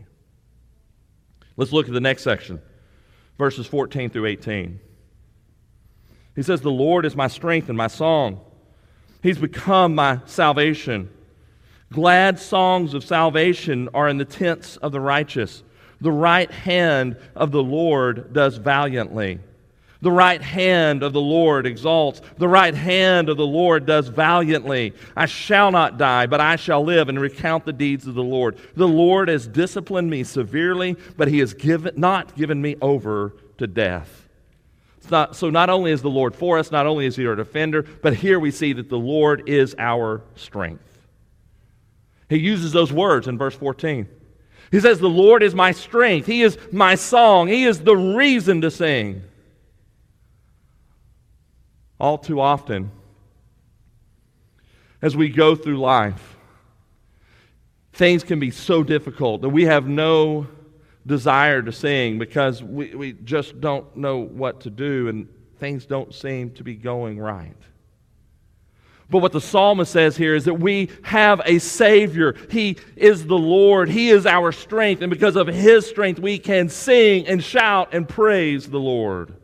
[1.58, 2.62] Let's look at the next section,
[3.38, 4.80] verses 14 through 18.
[6.36, 8.42] He says, The Lord is my strength and my song.
[9.24, 11.10] He's become my salvation.
[11.92, 15.64] Glad songs of salvation are in the tents of the righteous.
[16.02, 19.40] The right hand of the Lord does valiantly.
[20.02, 22.22] The right hand of the Lord exalts.
[22.38, 24.94] The right hand of the Lord does valiantly.
[25.16, 28.58] I shall not die, but I shall live and recount the deeds of the Lord.
[28.76, 33.68] The Lord has disciplined me severely, but he has given, not given me over to
[33.68, 34.23] death.
[35.10, 37.84] Not, so not only is the Lord for us, not only is he our defender,
[37.84, 40.94] but here we see that the Lord is our strength.
[42.30, 44.08] He uses those words in verse 14.
[44.72, 46.26] He says, The Lord is my strength.
[46.26, 47.48] He is my song.
[47.48, 49.24] He is the reason to sing.
[52.00, 52.92] All too often,
[55.02, 56.38] as we go through life,
[57.94, 60.48] things can be so difficult that we have no
[61.06, 65.28] desire to sing because we, we just don't know what to do and
[65.60, 67.56] things don't seem to be going right.
[69.10, 72.36] But what the psalmist says here is that we have a Savior.
[72.50, 73.90] He is the Lord.
[73.90, 75.02] He is our strength.
[75.02, 79.36] And because of His strength, we can sing and shout and praise the Lord.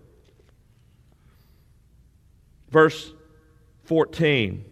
[2.69, 3.13] Verse
[3.83, 4.65] 14,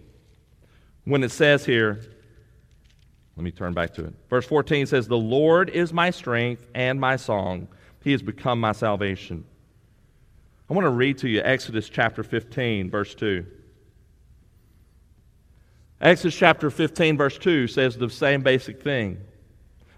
[1.06, 2.02] when it says here,
[3.38, 4.14] Let me turn back to it.
[4.32, 7.68] Verse 14 says, The Lord is my strength and my song.
[8.04, 9.46] He has become my salvation.
[10.70, 13.46] I want to read to you Exodus chapter 15, verse 2.
[16.02, 19.20] Exodus chapter 15, verse 2 says the same basic thing.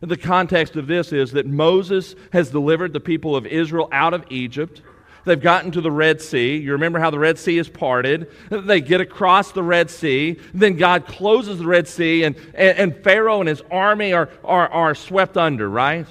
[0.02, 4.26] The context of this is that Moses has delivered the people of Israel out of
[4.30, 4.82] Egypt.
[5.26, 6.58] They've gotten to the Red Sea.
[6.58, 8.32] You remember how the Red Sea is parted.
[8.50, 10.38] They get across the Red Sea.
[10.54, 14.68] Then God closes the Red Sea, and, and, and Pharaoh and his army are, are,
[14.70, 16.08] are swept under, right?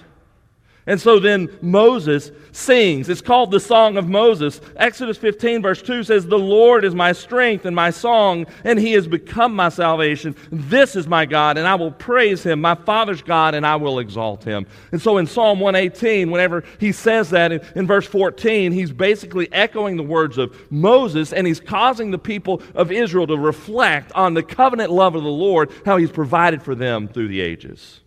[0.88, 3.11] And so then Moses sings.
[3.11, 4.59] It's called the Song of Moses.
[4.77, 8.92] Exodus 15, verse 2 says, The Lord is my strength and my song, and he
[8.92, 10.35] has become my salvation.
[10.51, 13.98] This is my God, and I will praise him, my Father's God, and I will
[13.98, 14.66] exalt him.
[14.90, 19.53] And so in Psalm 118, whenever he says that in, in verse 14, he's basically
[19.53, 24.33] echoing the words of Moses, and he's causing the people of Israel to reflect on
[24.33, 28.01] the covenant love of the Lord, how he's provided for them through the ages.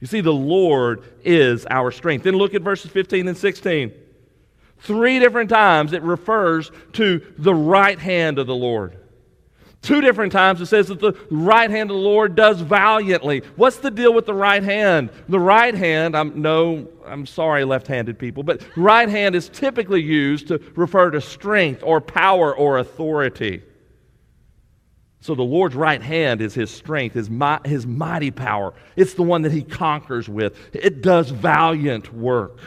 [0.00, 2.22] You see, the Lord is our strength.
[2.22, 3.92] Then look at verses 15 and 16.
[4.80, 8.96] Three different times it refers to the right hand of the Lord.
[9.80, 13.42] Two different times it says that the right hand of the Lord does valiantly.
[13.56, 15.10] What's the deal with the right hand?
[15.28, 20.48] The right hand, I'm no, I'm sorry, left-handed people, but right hand is typically used
[20.48, 23.62] to refer to strength or power or authority.
[25.20, 27.28] So the Lord's right hand is his strength, his,
[27.64, 28.74] his mighty power.
[28.96, 30.56] It's the one that he conquers with.
[30.72, 32.60] It does valiant work.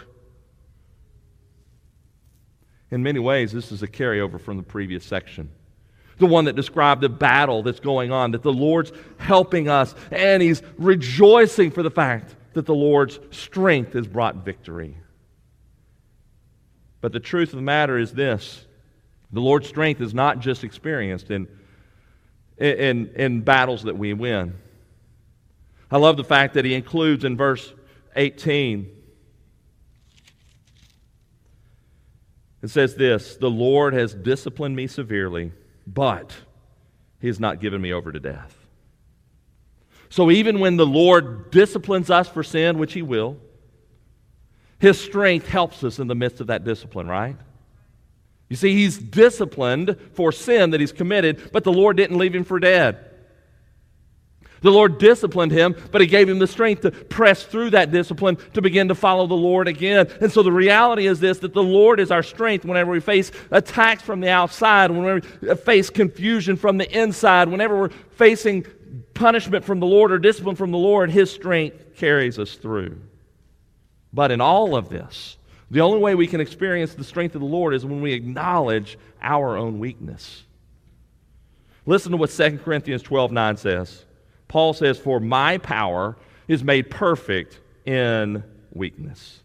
[2.92, 5.50] In many ways, this is a carryover from the previous section.
[6.18, 10.44] The one that described the battle that's going on, that the Lord's helping us, and
[10.44, 14.98] he's rejoicing for the fact that the Lord's strength has brought victory.
[17.00, 18.66] But the truth of the matter is this
[19.32, 21.48] the Lord's strength is not just experienced in
[22.62, 24.56] in, in battles that we win.
[25.90, 27.74] I love the fact that he includes in verse
[28.16, 28.90] 18.
[32.62, 35.52] It says this The Lord has disciplined me severely,
[35.88, 36.36] but
[37.20, 38.56] he has not given me over to death.
[40.10, 43.38] So even when the Lord disciplines us for sin, which he will,
[44.78, 47.38] his strength helps us in the midst of that discipline, right?
[48.52, 52.44] You see, he's disciplined for sin that he's committed, but the Lord didn't leave him
[52.44, 52.98] for dead.
[54.60, 58.38] The Lord disciplined him, but he gave him the strength to press through that discipline
[58.54, 60.10] to begin to follow the Lord again.
[60.20, 63.32] And so the reality is this that the Lord is our strength whenever we face
[63.52, 68.66] attacks from the outside, whenever we face confusion from the inside, whenever we're facing
[69.14, 73.00] punishment from the Lord or discipline from the Lord, his strength carries us through.
[74.12, 75.38] But in all of this,
[75.72, 79.00] the only way we can experience the strength of the Lord is when we acknowledge
[79.22, 80.44] our own weakness.
[81.86, 84.06] Listen to what 2 Corinthians 12 9 says.
[84.50, 86.18] Paul says, For my power
[86.50, 89.40] is made perfect in weakness.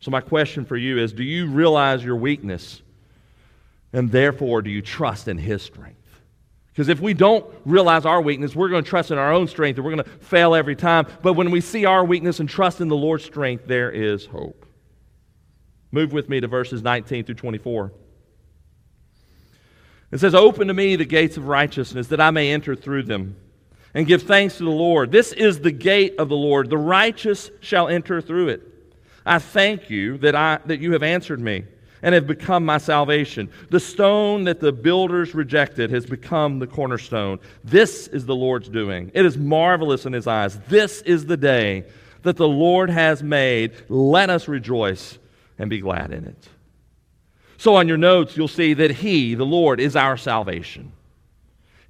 [0.00, 2.82] So, my question for you is Do you realize your weakness?
[3.92, 5.96] And therefore, do you trust in his strength?
[6.72, 9.76] Because if we don't realize our weakness, we're going to trust in our own strength
[9.76, 11.06] and we're going to fail every time.
[11.22, 14.67] But when we see our weakness and trust in the Lord's strength, there is hope.
[15.90, 17.92] Move with me to verses 19 through 24.
[20.10, 23.36] It says, Open to me the gates of righteousness, that I may enter through them
[23.94, 25.10] and give thanks to the Lord.
[25.10, 26.70] This is the gate of the Lord.
[26.70, 28.62] The righteous shall enter through it.
[29.24, 31.64] I thank you that, I, that you have answered me
[32.02, 33.50] and have become my salvation.
[33.70, 37.40] The stone that the builders rejected has become the cornerstone.
[37.64, 39.10] This is the Lord's doing.
[39.14, 40.58] It is marvelous in his eyes.
[40.68, 41.84] This is the day
[42.22, 43.72] that the Lord has made.
[43.88, 45.18] Let us rejoice
[45.58, 46.48] and be glad in it.
[47.56, 50.92] So, on your notes, you'll see that He, the Lord, is our salvation.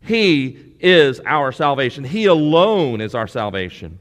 [0.00, 2.04] He is our salvation.
[2.04, 3.98] He alone is our salvation.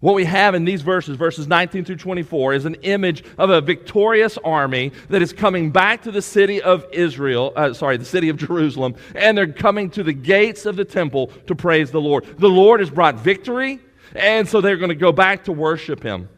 [0.00, 3.62] What we have in these verses, verses 19 through 24, is an image of a
[3.62, 8.28] victorious army that is coming back to the city of Israel, uh, sorry, the city
[8.28, 12.24] of Jerusalem, and they're coming to the gates of the temple to praise the Lord.
[12.38, 13.80] The Lord has brought victory,
[14.14, 16.28] and so they're going to go back to worship Him.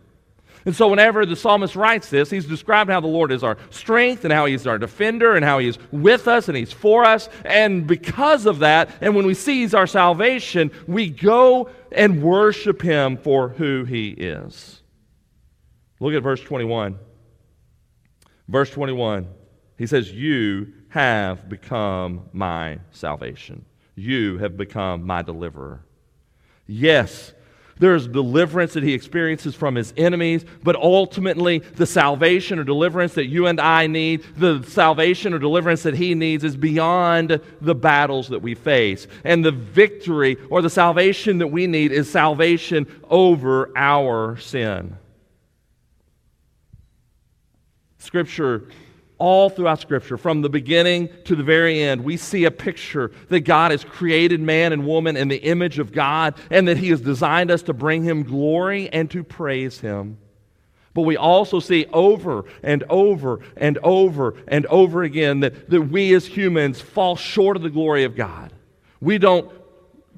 [0.69, 4.25] And so, whenever the psalmist writes this, he's described how the Lord is our strength
[4.25, 7.31] and how he's our defender and how he's with us and he's for us.
[7.47, 12.83] And because of that, and when we see he's our salvation, we go and worship
[12.83, 14.83] him for who he is.
[16.01, 16.99] Look at verse 21.
[18.47, 19.27] Verse 21,
[19.79, 23.65] he says, You have become my salvation.
[23.95, 25.83] You have become my deliverer.
[26.67, 27.33] Yes,
[27.79, 33.27] There's deliverance that he experiences from his enemies, but ultimately, the salvation or deliverance that
[33.27, 38.29] you and I need, the salvation or deliverance that he needs, is beyond the battles
[38.29, 39.07] that we face.
[39.25, 44.97] And the victory or the salvation that we need is salvation over our sin.
[47.99, 48.69] Scripture
[49.19, 53.41] all throughout Scripture, from the beginning to the very end, we see a picture that
[53.41, 57.01] God has created man and woman in the image of God and that He has
[57.01, 60.19] designed us to bring Him glory and to praise Him.
[60.95, 66.15] But we also see over and over and over and over again that, that we
[66.15, 68.53] as humans fall short of the glory of God.
[69.01, 69.51] We don't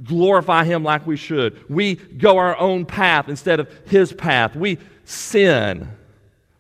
[0.04, 1.68] glorify Him like we should.
[1.70, 4.54] We go our own path instead of His path.
[4.54, 5.88] We sin.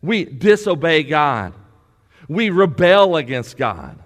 [0.02, 1.52] We disobey God
[2.30, 3.98] we rebel against God.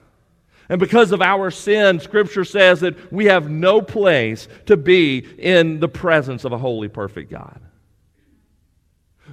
[0.70, 5.78] And because of our sin, Scripture says that we have no place to be in
[5.78, 7.60] the presence of a holy, perfect God.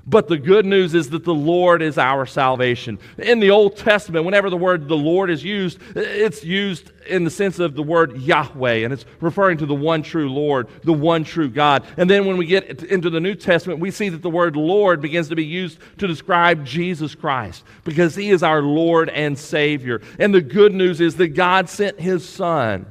[0.06, 2.98] But the good news is that the Lord is our salvation.
[3.20, 7.30] In the Old Testament, whenever the word the Lord is used, it's used in the
[7.30, 11.24] sense of the word Yahweh, and it's referring to the one true Lord, the one
[11.24, 11.86] true God.
[11.98, 15.02] And then when we get into the New Testament, we see that the word Lord
[15.02, 20.02] begins to be used to describe Jesus Christ because he is our Lord and Savior.
[20.18, 22.88] And the good news is that God sent his Son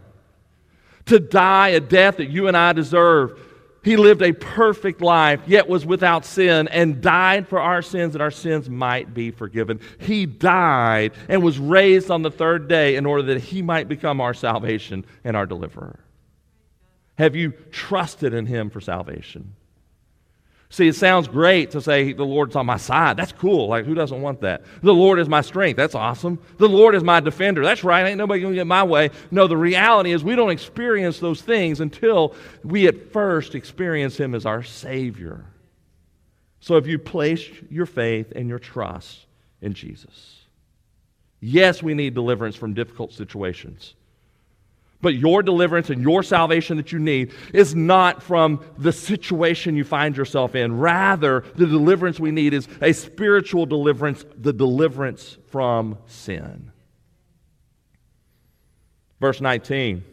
[1.07, 3.39] to die a death that you and I deserve
[3.83, 8.21] he lived a perfect life, yet was without sin, and died for our sins that
[8.21, 9.81] our sins might be forgiven.
[9.99, 14.21] He died and was raised on the third day in order that he might become
[14.21, 16.01] our salvation and our deliverer.
[17.17, 19.55] Have you trusted in him for salvation?
[20.73, 23.17] See, it sounds great to say the Lord's on my side.
[23.17, 23.67] That's cool.
[23.67, 24.63] Like, who doesn't want that?
[24.83, 25.77] The Lord is my strength.
[25.77, 26.39] That's awesome.
[26.59, 27.65] The Lord is my defender.
[27.65, 28.07] That's right.
[28.07, 29.11] Ain't nobody going to get my way.
[29.33, 34.33] No, the reality is we don't experience those things until we at first experience Him
[34.33, 35.45] as our Savior.
[36.61, 39.27] So if you place your faith and your trust
[39.61, 40.45] in Jesus,
[41.41, 43.97] yes, we need deliverance from difficult situations.
[45.03, 49.85] But your deliverance and your salvation that you need is not from the situation you
[49.85, 50.79] find yourself in.
[50.79, 56.71] Rather, the deliverance we need is a spiritual deliverance, the deliverance from sin.
[59.21, 60.05] Verse 19.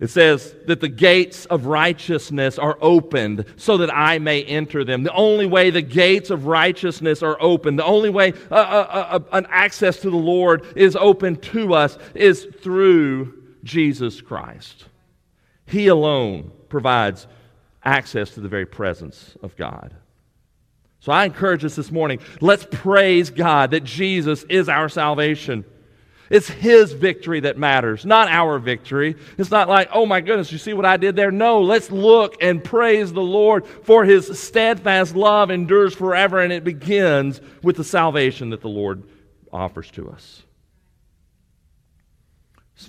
[0.00, 5.02] It says that the gates of righteousness are opened so that I may enter them.
[5.02, 9.18] The only way the gates of righteousness are open, the only way uh, uh, uh,
[9.32, 14.84] an access to the Lord is open to us is through Jesus Christ.
[15.66, 17.26] He alone provides
[17.84, 19.94] access to the very presence of God.
[21.00, 25.64] So I encourage us this morning let's praise God that Jesus is our salvation.
[26.30, 29.16] It's His victory that matters, not our victory.
[29.38, 31.30] It's not like, oh my goodness, you see what I did there?
[31.30, 36.64] No, let's look and praise the Lord for His steadfast love endures forever, and it
[36.64, 39.04] begins with the salvation that the Lord
[39.52, 40.42] offers to us.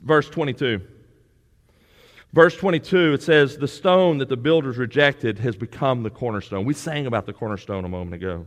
[0.04, 0.82] Verse 22.
[2.32, 6.64] Verse 22, it says, The stone that the builders rejected has become the cornerstone.
[6.64, 8.46] We sang about the cornerstone a moment ago.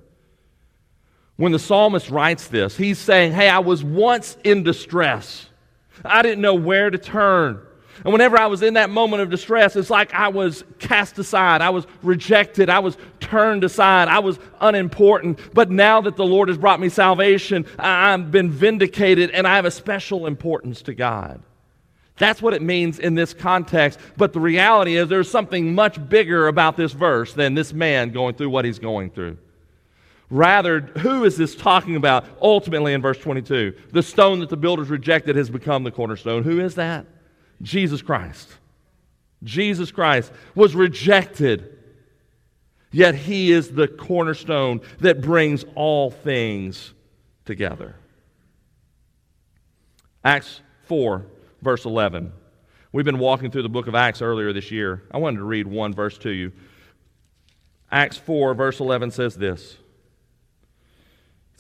[1.37, 5.47] When the psalmist writes this, he's saying, Hey, I was once in distress.
[6.05, 7.61] I didn't know where to turn.
[8.05, 11.61] And whenever I was in that moment of distress, it's like I was cast aside.
[11.61, 12.69] I was rejected.
[12.69, 14.09] I was turned aside.
[14.09, 15.39] I was unimportant.
[15.55, 19.67] But now that the Lord has brought me salvation, I've been vindicated and I have
[19.67, 21.43] a special importance to God.
[22.17, 23.99] That's what it means in this context.
[24.17, 28.35] But the reality is, there's something much bigger about this verse than this man going
[28.35, 29.39] through what he's going through.
[30.33, 33.75] Rather, who is this talking about ultimately in verse 22?
[33.93, 36.43] The stone that the builders rejected has become the cornerstone.
[36.43, 37.05] Who is that?
[37.61, 38.49] Jesus Christ.
[39.45, 41.79] Jesus Christ was rejected,
[42.91, 46.95] yet he is the cornerstone that brings all things
[47.45, 47.95] together.
[50.25, 51.27] Acts 4,
[51.61, 52.33] verse 11.
[52.91, 55.03] We've been walking through the book of Acts earlier this year.
[55.11, 56.53] I wanted to read one verse to you.
[57.91, 59.77] Acts 4, verse 11 says this.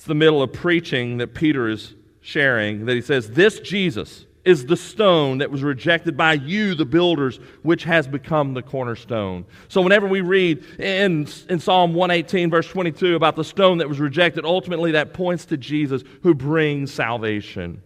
[0.02, 4.66] It's the middle of preaching that Peter is sharing that he says, This Jesus is
[4.66, 9.44] the stone that was rejected by you, the builders, which has become the cornerstone.
[9.68, 14.00] So, whenever we read in, in Psalm 118, verse 22, about the stone that was
[14.00, 17.80] rejected, ultimately that points to Jesus who brings salvation.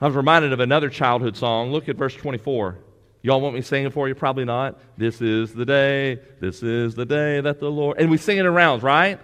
[0.00, 1.72] I was reminded of another childhood song.
[1.72, 2.78] Look at verse 24.
[3.22, 4.14] Y'all want me singing for you?
[4.14, 4.78] Probably not.
[4.96, 7.98] This is the day, this is the day that the Lord.
[7.98, 9.18] And we sing it around, right?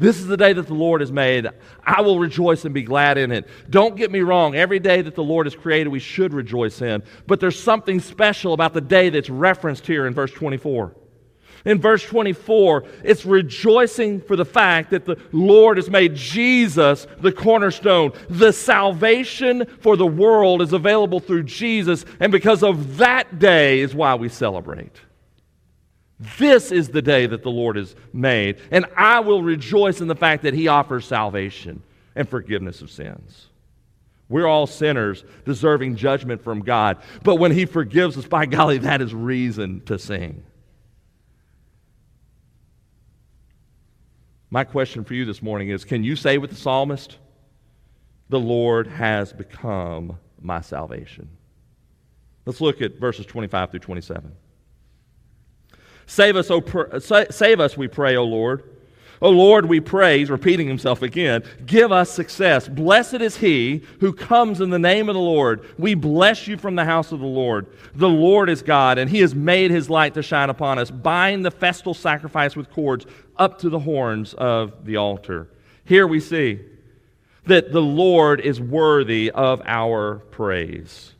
[0.00, 1.46] This is the day that the Lord has made.
[1.84, 3.46] I will rejoice and be glad in it.
[3.68, 4.54] Don't get me wrong.
[4.54, 7.02] Every day that the Lord has created, we should rejoice in.
[7.26, 10.96] But there's something special about the day that's referenced here in verse 24.
[11.66, 17.30] In verse 24, it's rejoicing for the fact that the Lord has made Jesus the
[17.30, 18.12] cornerstone.
[18.30, 23.94] The salvation for the world is available through Jesus, and because of that day is
[23.94, 24.98] why we celebrate.
[26.38, 30.14] This is the day that the Lord has made, and I will rejoice in the
[30.14, 31.82] fact that He offers salvation
[32.14, 33.46] and forgiveness of sins.
[34.28, 39.00] We're all sinners deserving judgment from God, but when He forgives us, by golly, that
[39.00, 40.44] is reason to sing.
[44.50, 47.16] My question for you this morning is Can you say with the psalmist,
[48.28, 51.30] The Lord has become my salvation?
[52.44, 54.32] Let's look at verses 25 through 27.
[56.10, 58.64] Save us, o pr- save us, we pray, O Lord.
[59.22, 62.66] O Lord, we pray, he's repeating himself again, give us success.
[62.66, 65.64] Blessed is he who comes in the name of the Lord.
[65.78, 67.68] We bless you from the house of the Lord.
[67.94, 70.90] The Lord is God, and he has made his light to shine upon us.
[70.90, 73.06] Bind the festal sacrifice with cords
[73.36, 75.48] up to the horns of the altar.
[75.84, 76.58] Here we see
[77.44, 81.12] that the Lord is worthy of our praise.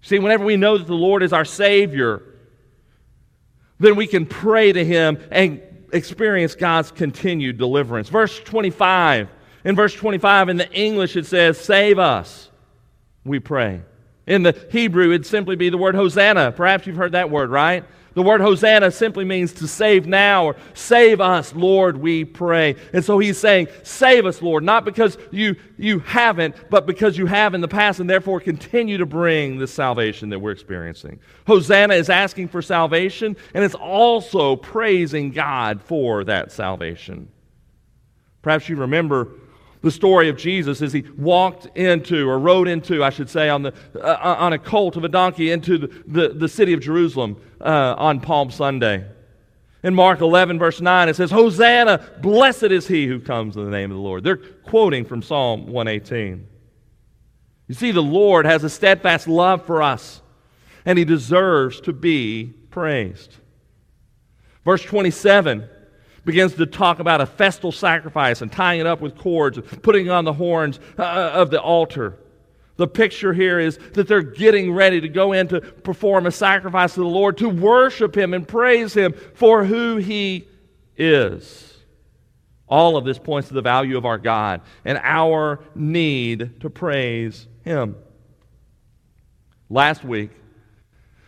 [0.00, 2.22] See, whenever we know that the Lord is our Savior,
[3.80, 5.60] then we can pray to Him and
[5.92, 8.08] experience God's continued deliverance.
[8.08, 9.28] Verse 25.
[9.64, 12.50] In verse 25, in the English, it says, Save us,
[13.24, 13.82] we pray.
[14.26, 16.52] In the Hebrew, it'd simply be the word Hosanna.
[16.52, 17.84] Perhaps you've heard that word, right?
[18.14, 22.74] The word Hosanna simply means to save now or save us, Lord, we pray.
[22.92, 27.26] And so he's saying, Save us, Lord, not because you, you haven't, but because you
[27.26, 31.20] have in the past and therefore continue to bring the salvation that we're experiencing.
[31.46, 37.28] Hosanna is asking for salvation and it's also praising God for that salvation.
[38.42, 39.28] Perhaps you remember
[39.82, 43.62] the story of Jesus as he walked into, or rode into, I should say, on,
[43.62, 47.40] the, uh, on a colt of a donkey into the, the, the city of Jerusalem
[47.60, 49.06] uh, on Palm Sunday.
[49.82, 53.70] In Mark 11, verse 9, it says, Hosanna, blessed is he who comes in the
[53.70, 54.22] name of the Lord.
[54.22, 56.46] They're quoting from Psalm 118.
[57.68, 60.20] You see, the Lord has a steadfast love for us,
[60.84, 63.36] and he deserves to be praised.
[64.64, 65.68] Verse 27
[66.24, 70.10] begins to talk about a festal sacrifice and tying it up with cords, and putting
[70.10, 72.18] on the horns uh, of the altar.
[72.76, 76.94] The picture here is that they're getting ready to go in to perform a sacrifice
[76.94, 80.48] to the Lord, to worship Him and praise Him for who He
[80.96, 81.76] is.
[82.66, 87.46] All of this points to the value of our God and our need to praise
[87.64, 87.96] Him.
[89.68, 90.30] Last week,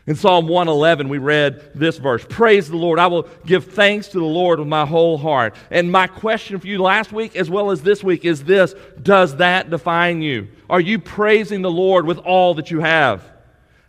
[0.06, 2.98] in Psalm 111, we read this verse Praise the Lord.
[2.98, 5.54] I will give thanks to the Lord with my whole heart.
[5.70, 9.36] And my question for you last week as well as this week is this Does
[9.36, 10.48] that define you?
[10.68, 13.30] Are you praising the Lord with all that you have?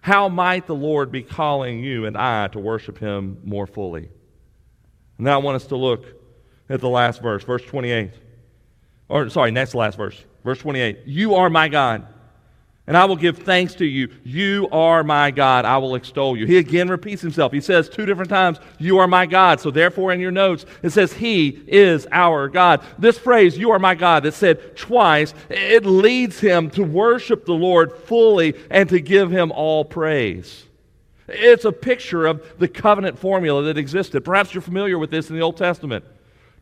[0.01, 4.09] How might the Lord be calling you and I to worship Him more fully?
[5.17, 6.05] And now I want us to look
[6.69, 8.11] at the last verse, verse 28.
[9.09, 10.99] Or, sorry, next last verse, verse 28.
[11.05, 12.05] You are my God.
[12.85, 14.09] And I will give thanks to you.
[14.25, 15.63] You are my God.
[15.63, 16.45] I will extol you.
[16.45, 17.53] He again repeats himself.
[17.53, 19.61] He says two different times, You are my God.
[19.61, 22.83] So, therefore, in your notes, it says, He is our God.
[22.99, 27.53] This phrase, You are my God, that said twice, it leads him to worship the
[27.53, 30.65] Lord fully and to give him all praise.
[31.29, 34.25] It's a picture of the covenant formula that existed.
[34.25, 36.03] Perhaps you're familiar with this in the Old Testament.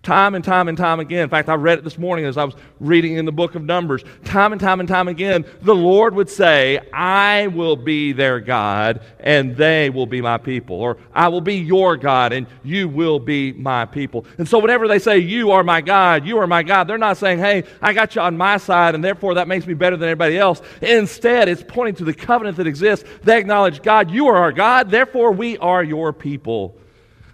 [0.04, 1.22] Time and time and time again.
[1.22, 3.64] In fact, I read it this morning as I was reading in the book of
[3.64, 4.04] Numbers.
[4.24, 9.02] Time and time and time again, the Lord would say, I will be their God
[9.20, 10.78] and they will be my people.
[10.78, 14.26] Or I will be your God and you will be my people.
[14.40, 17.18] And so whenever they say, You are my God, you are my God, they're not
[17.18, 20.10] saying, Hey, I got you on my side and therefore that makes me better than
[20.10, 20.64] everybody else.
[20.82, 23.08] Instead, it's pointing to the covenant that exists.
[23.22, 26.81] They acknowledge, God, you are our God, therefore we are your people.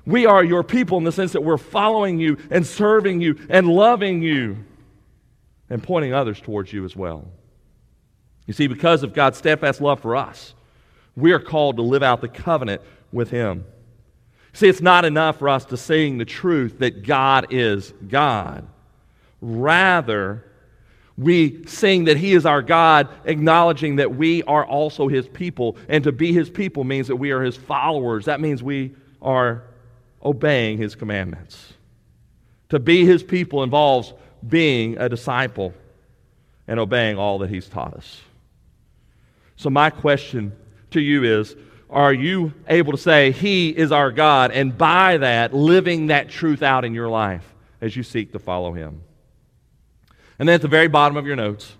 [0.07, 3.67] We are your people in the sense that we're following you and serving you and
[3.67, 4.63] loving you
[5.69, 7.27] and pointing others towards you as well.
[8.45, 10.53] You see, because of God's steadfast love for us,
[11.17, 12.81] we are called to live out the covenant
[13.11, 13.65] with Him.
[14.53, 18.65] See, it's not enough for us to sing the truth that God is God.
[19.41, 20.45] Rather,
[21.17, 25.75] we sing that He is our God, acknowledging that we are also His people.
[25.89, 28.23] And to be His people means that we are His followers.
[28.23, 29.63] That means we are
[30.27, 31.73] obeying his commandments.
[32.69, 34.13] To be his people involves
[34.47, 35.73] being a disciple
[36.67, 38.21] and obeying all that he's taught us.
[39.55, 40.53] So, my question
[40.91, 41.55] to you is
[41.89, 46.61] Are you able to say, He is our God, and by that, living that truth
[46.61, 47.53] out in your life?
[47.81, 49.01] as you seek to follow him.
[50.39, 51.75] And then at the very bottom of your notes,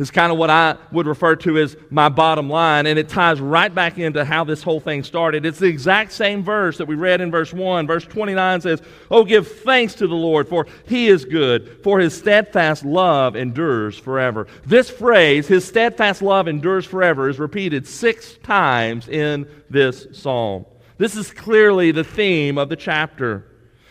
[0.00, 3.38] is kind of what I would refer to as my bottom line, and it ties
[3.38, 5.44] right back into how this whole thing started.
[5.44, 7.86] It's the exact same verse that we read in verse 1.
[7.86, 8.80] Verse 29 says,
[9.10, 13.98] Oh, give thanks to the Lord, for he is good, for his steadfast love endures
[13.98, 14.46] forever.
[14.64, 20.64] This phrase, his steadfast love endures forever, is repeated six times in this psalm.
[20.96, 23.46] This is clearly the theme of the chapter.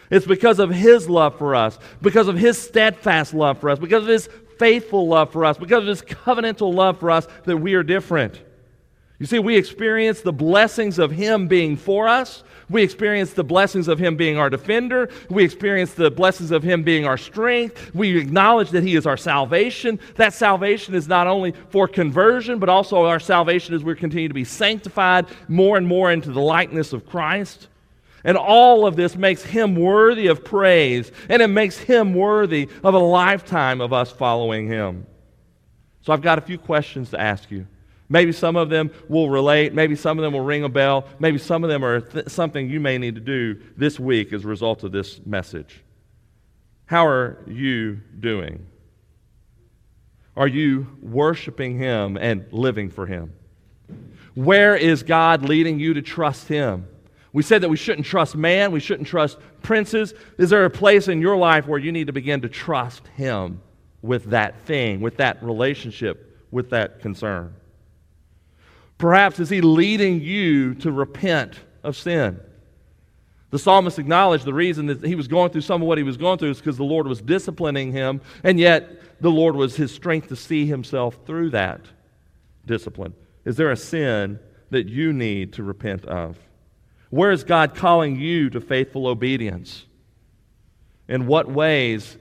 [0.09, 4.03] It's because of His love for us, because of His steadfast love for us, because
[4.03, 4.29] of His
[4.59, 8.39] faithful love for us, because of his covenantal love for us, that we are different.
[9.17, 12.43] You see, we experience the blessings of him being for us.
[12.69, 15.09] We experience the blessings of him being our defender.
[15.29, 17.93] We experience the blessings of him being our strength.
[17.93, 19.99] We acknowledge that he is our salvation.
[20.15, 24.33] That salvation is not only for conversion, but also our salvation as we continue to
[24.33, 27.67] be sanctified more and more into the likeness of Christ.
[28.23, 32.93] And all of this makes him worthy of praise, and it makes him worthy of
[32.93, 35.05] a lifetime of us following him.
[36.01, 37.67] So I've got a few questions to ask you.
[38.09, 41.37] Maybe some of them will relate, maybe some of them will ring a bell, maybe
[41.37, 44.47] some of them are th- something you may need to do this week as a
[44.47, 45.83] result of this message.
[46.87, 48.65] How are you doing?
[50.35, 53.33] Are you worshiping him and living for him?
[54.33, 56.87] Where is God leading you to trust him?
[57.31, 60.13] We said that we shouldn't trust man, we shouldn't trust princes.
[60.37, 63.61] Is there a place in your life where you need to begin to trust him
[64.01, 67.53] with that thing, with that relationship, with that concern?
[68.97, 72.39] Perhaps is he leading you to repent of sin?
[73.51, 76.17] The psalmist acknowledged the reason that he was going through some of what he was
[76.17, 79.93] going through is because the Lord was disciplining him, and yet the Lord was his
[79.93, 81.81] strength to see himself through that
[82.65, 83.13] discipline.
[83.45, 86.37] Is there a sin that you need to repent of?
[87.09, 89.85] Where is God calling you to faithful obedience?
[91.07, 92.17] In what ways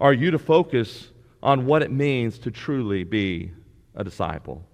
[0.00, 1.08] are you to focus
[1.42, 3.52] on what it means to truly be
[3.94, 4.64] a disciple?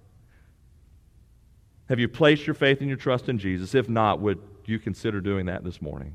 [1.87, 3.75] Have you placed your faith and your trust in Jesus?
[3.75, 6.13] If not, would you consider doing that this morning?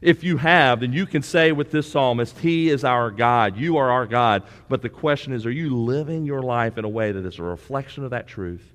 [0.00, 3.56] If you have, then you can say with this psalmist, He is our God.
[3.56, 4.42] You are our God.
[4.68, 7.44] But the question is, are you living your life in a way that is a
[7.44, 8.68] reflection of that truth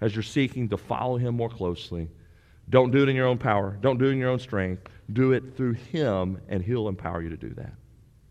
[0.00, 2.08] as you're seeking to follow Him more closely?
[2.72, 3.76] Don't do it in your own power.
[3.82, 4.88] Don't do it in your own strength.
[5.12, 7.74] Do it through Him, and He'll empower you to do that.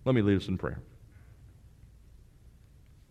[0.03, 0.81] Let me lead us in prayer.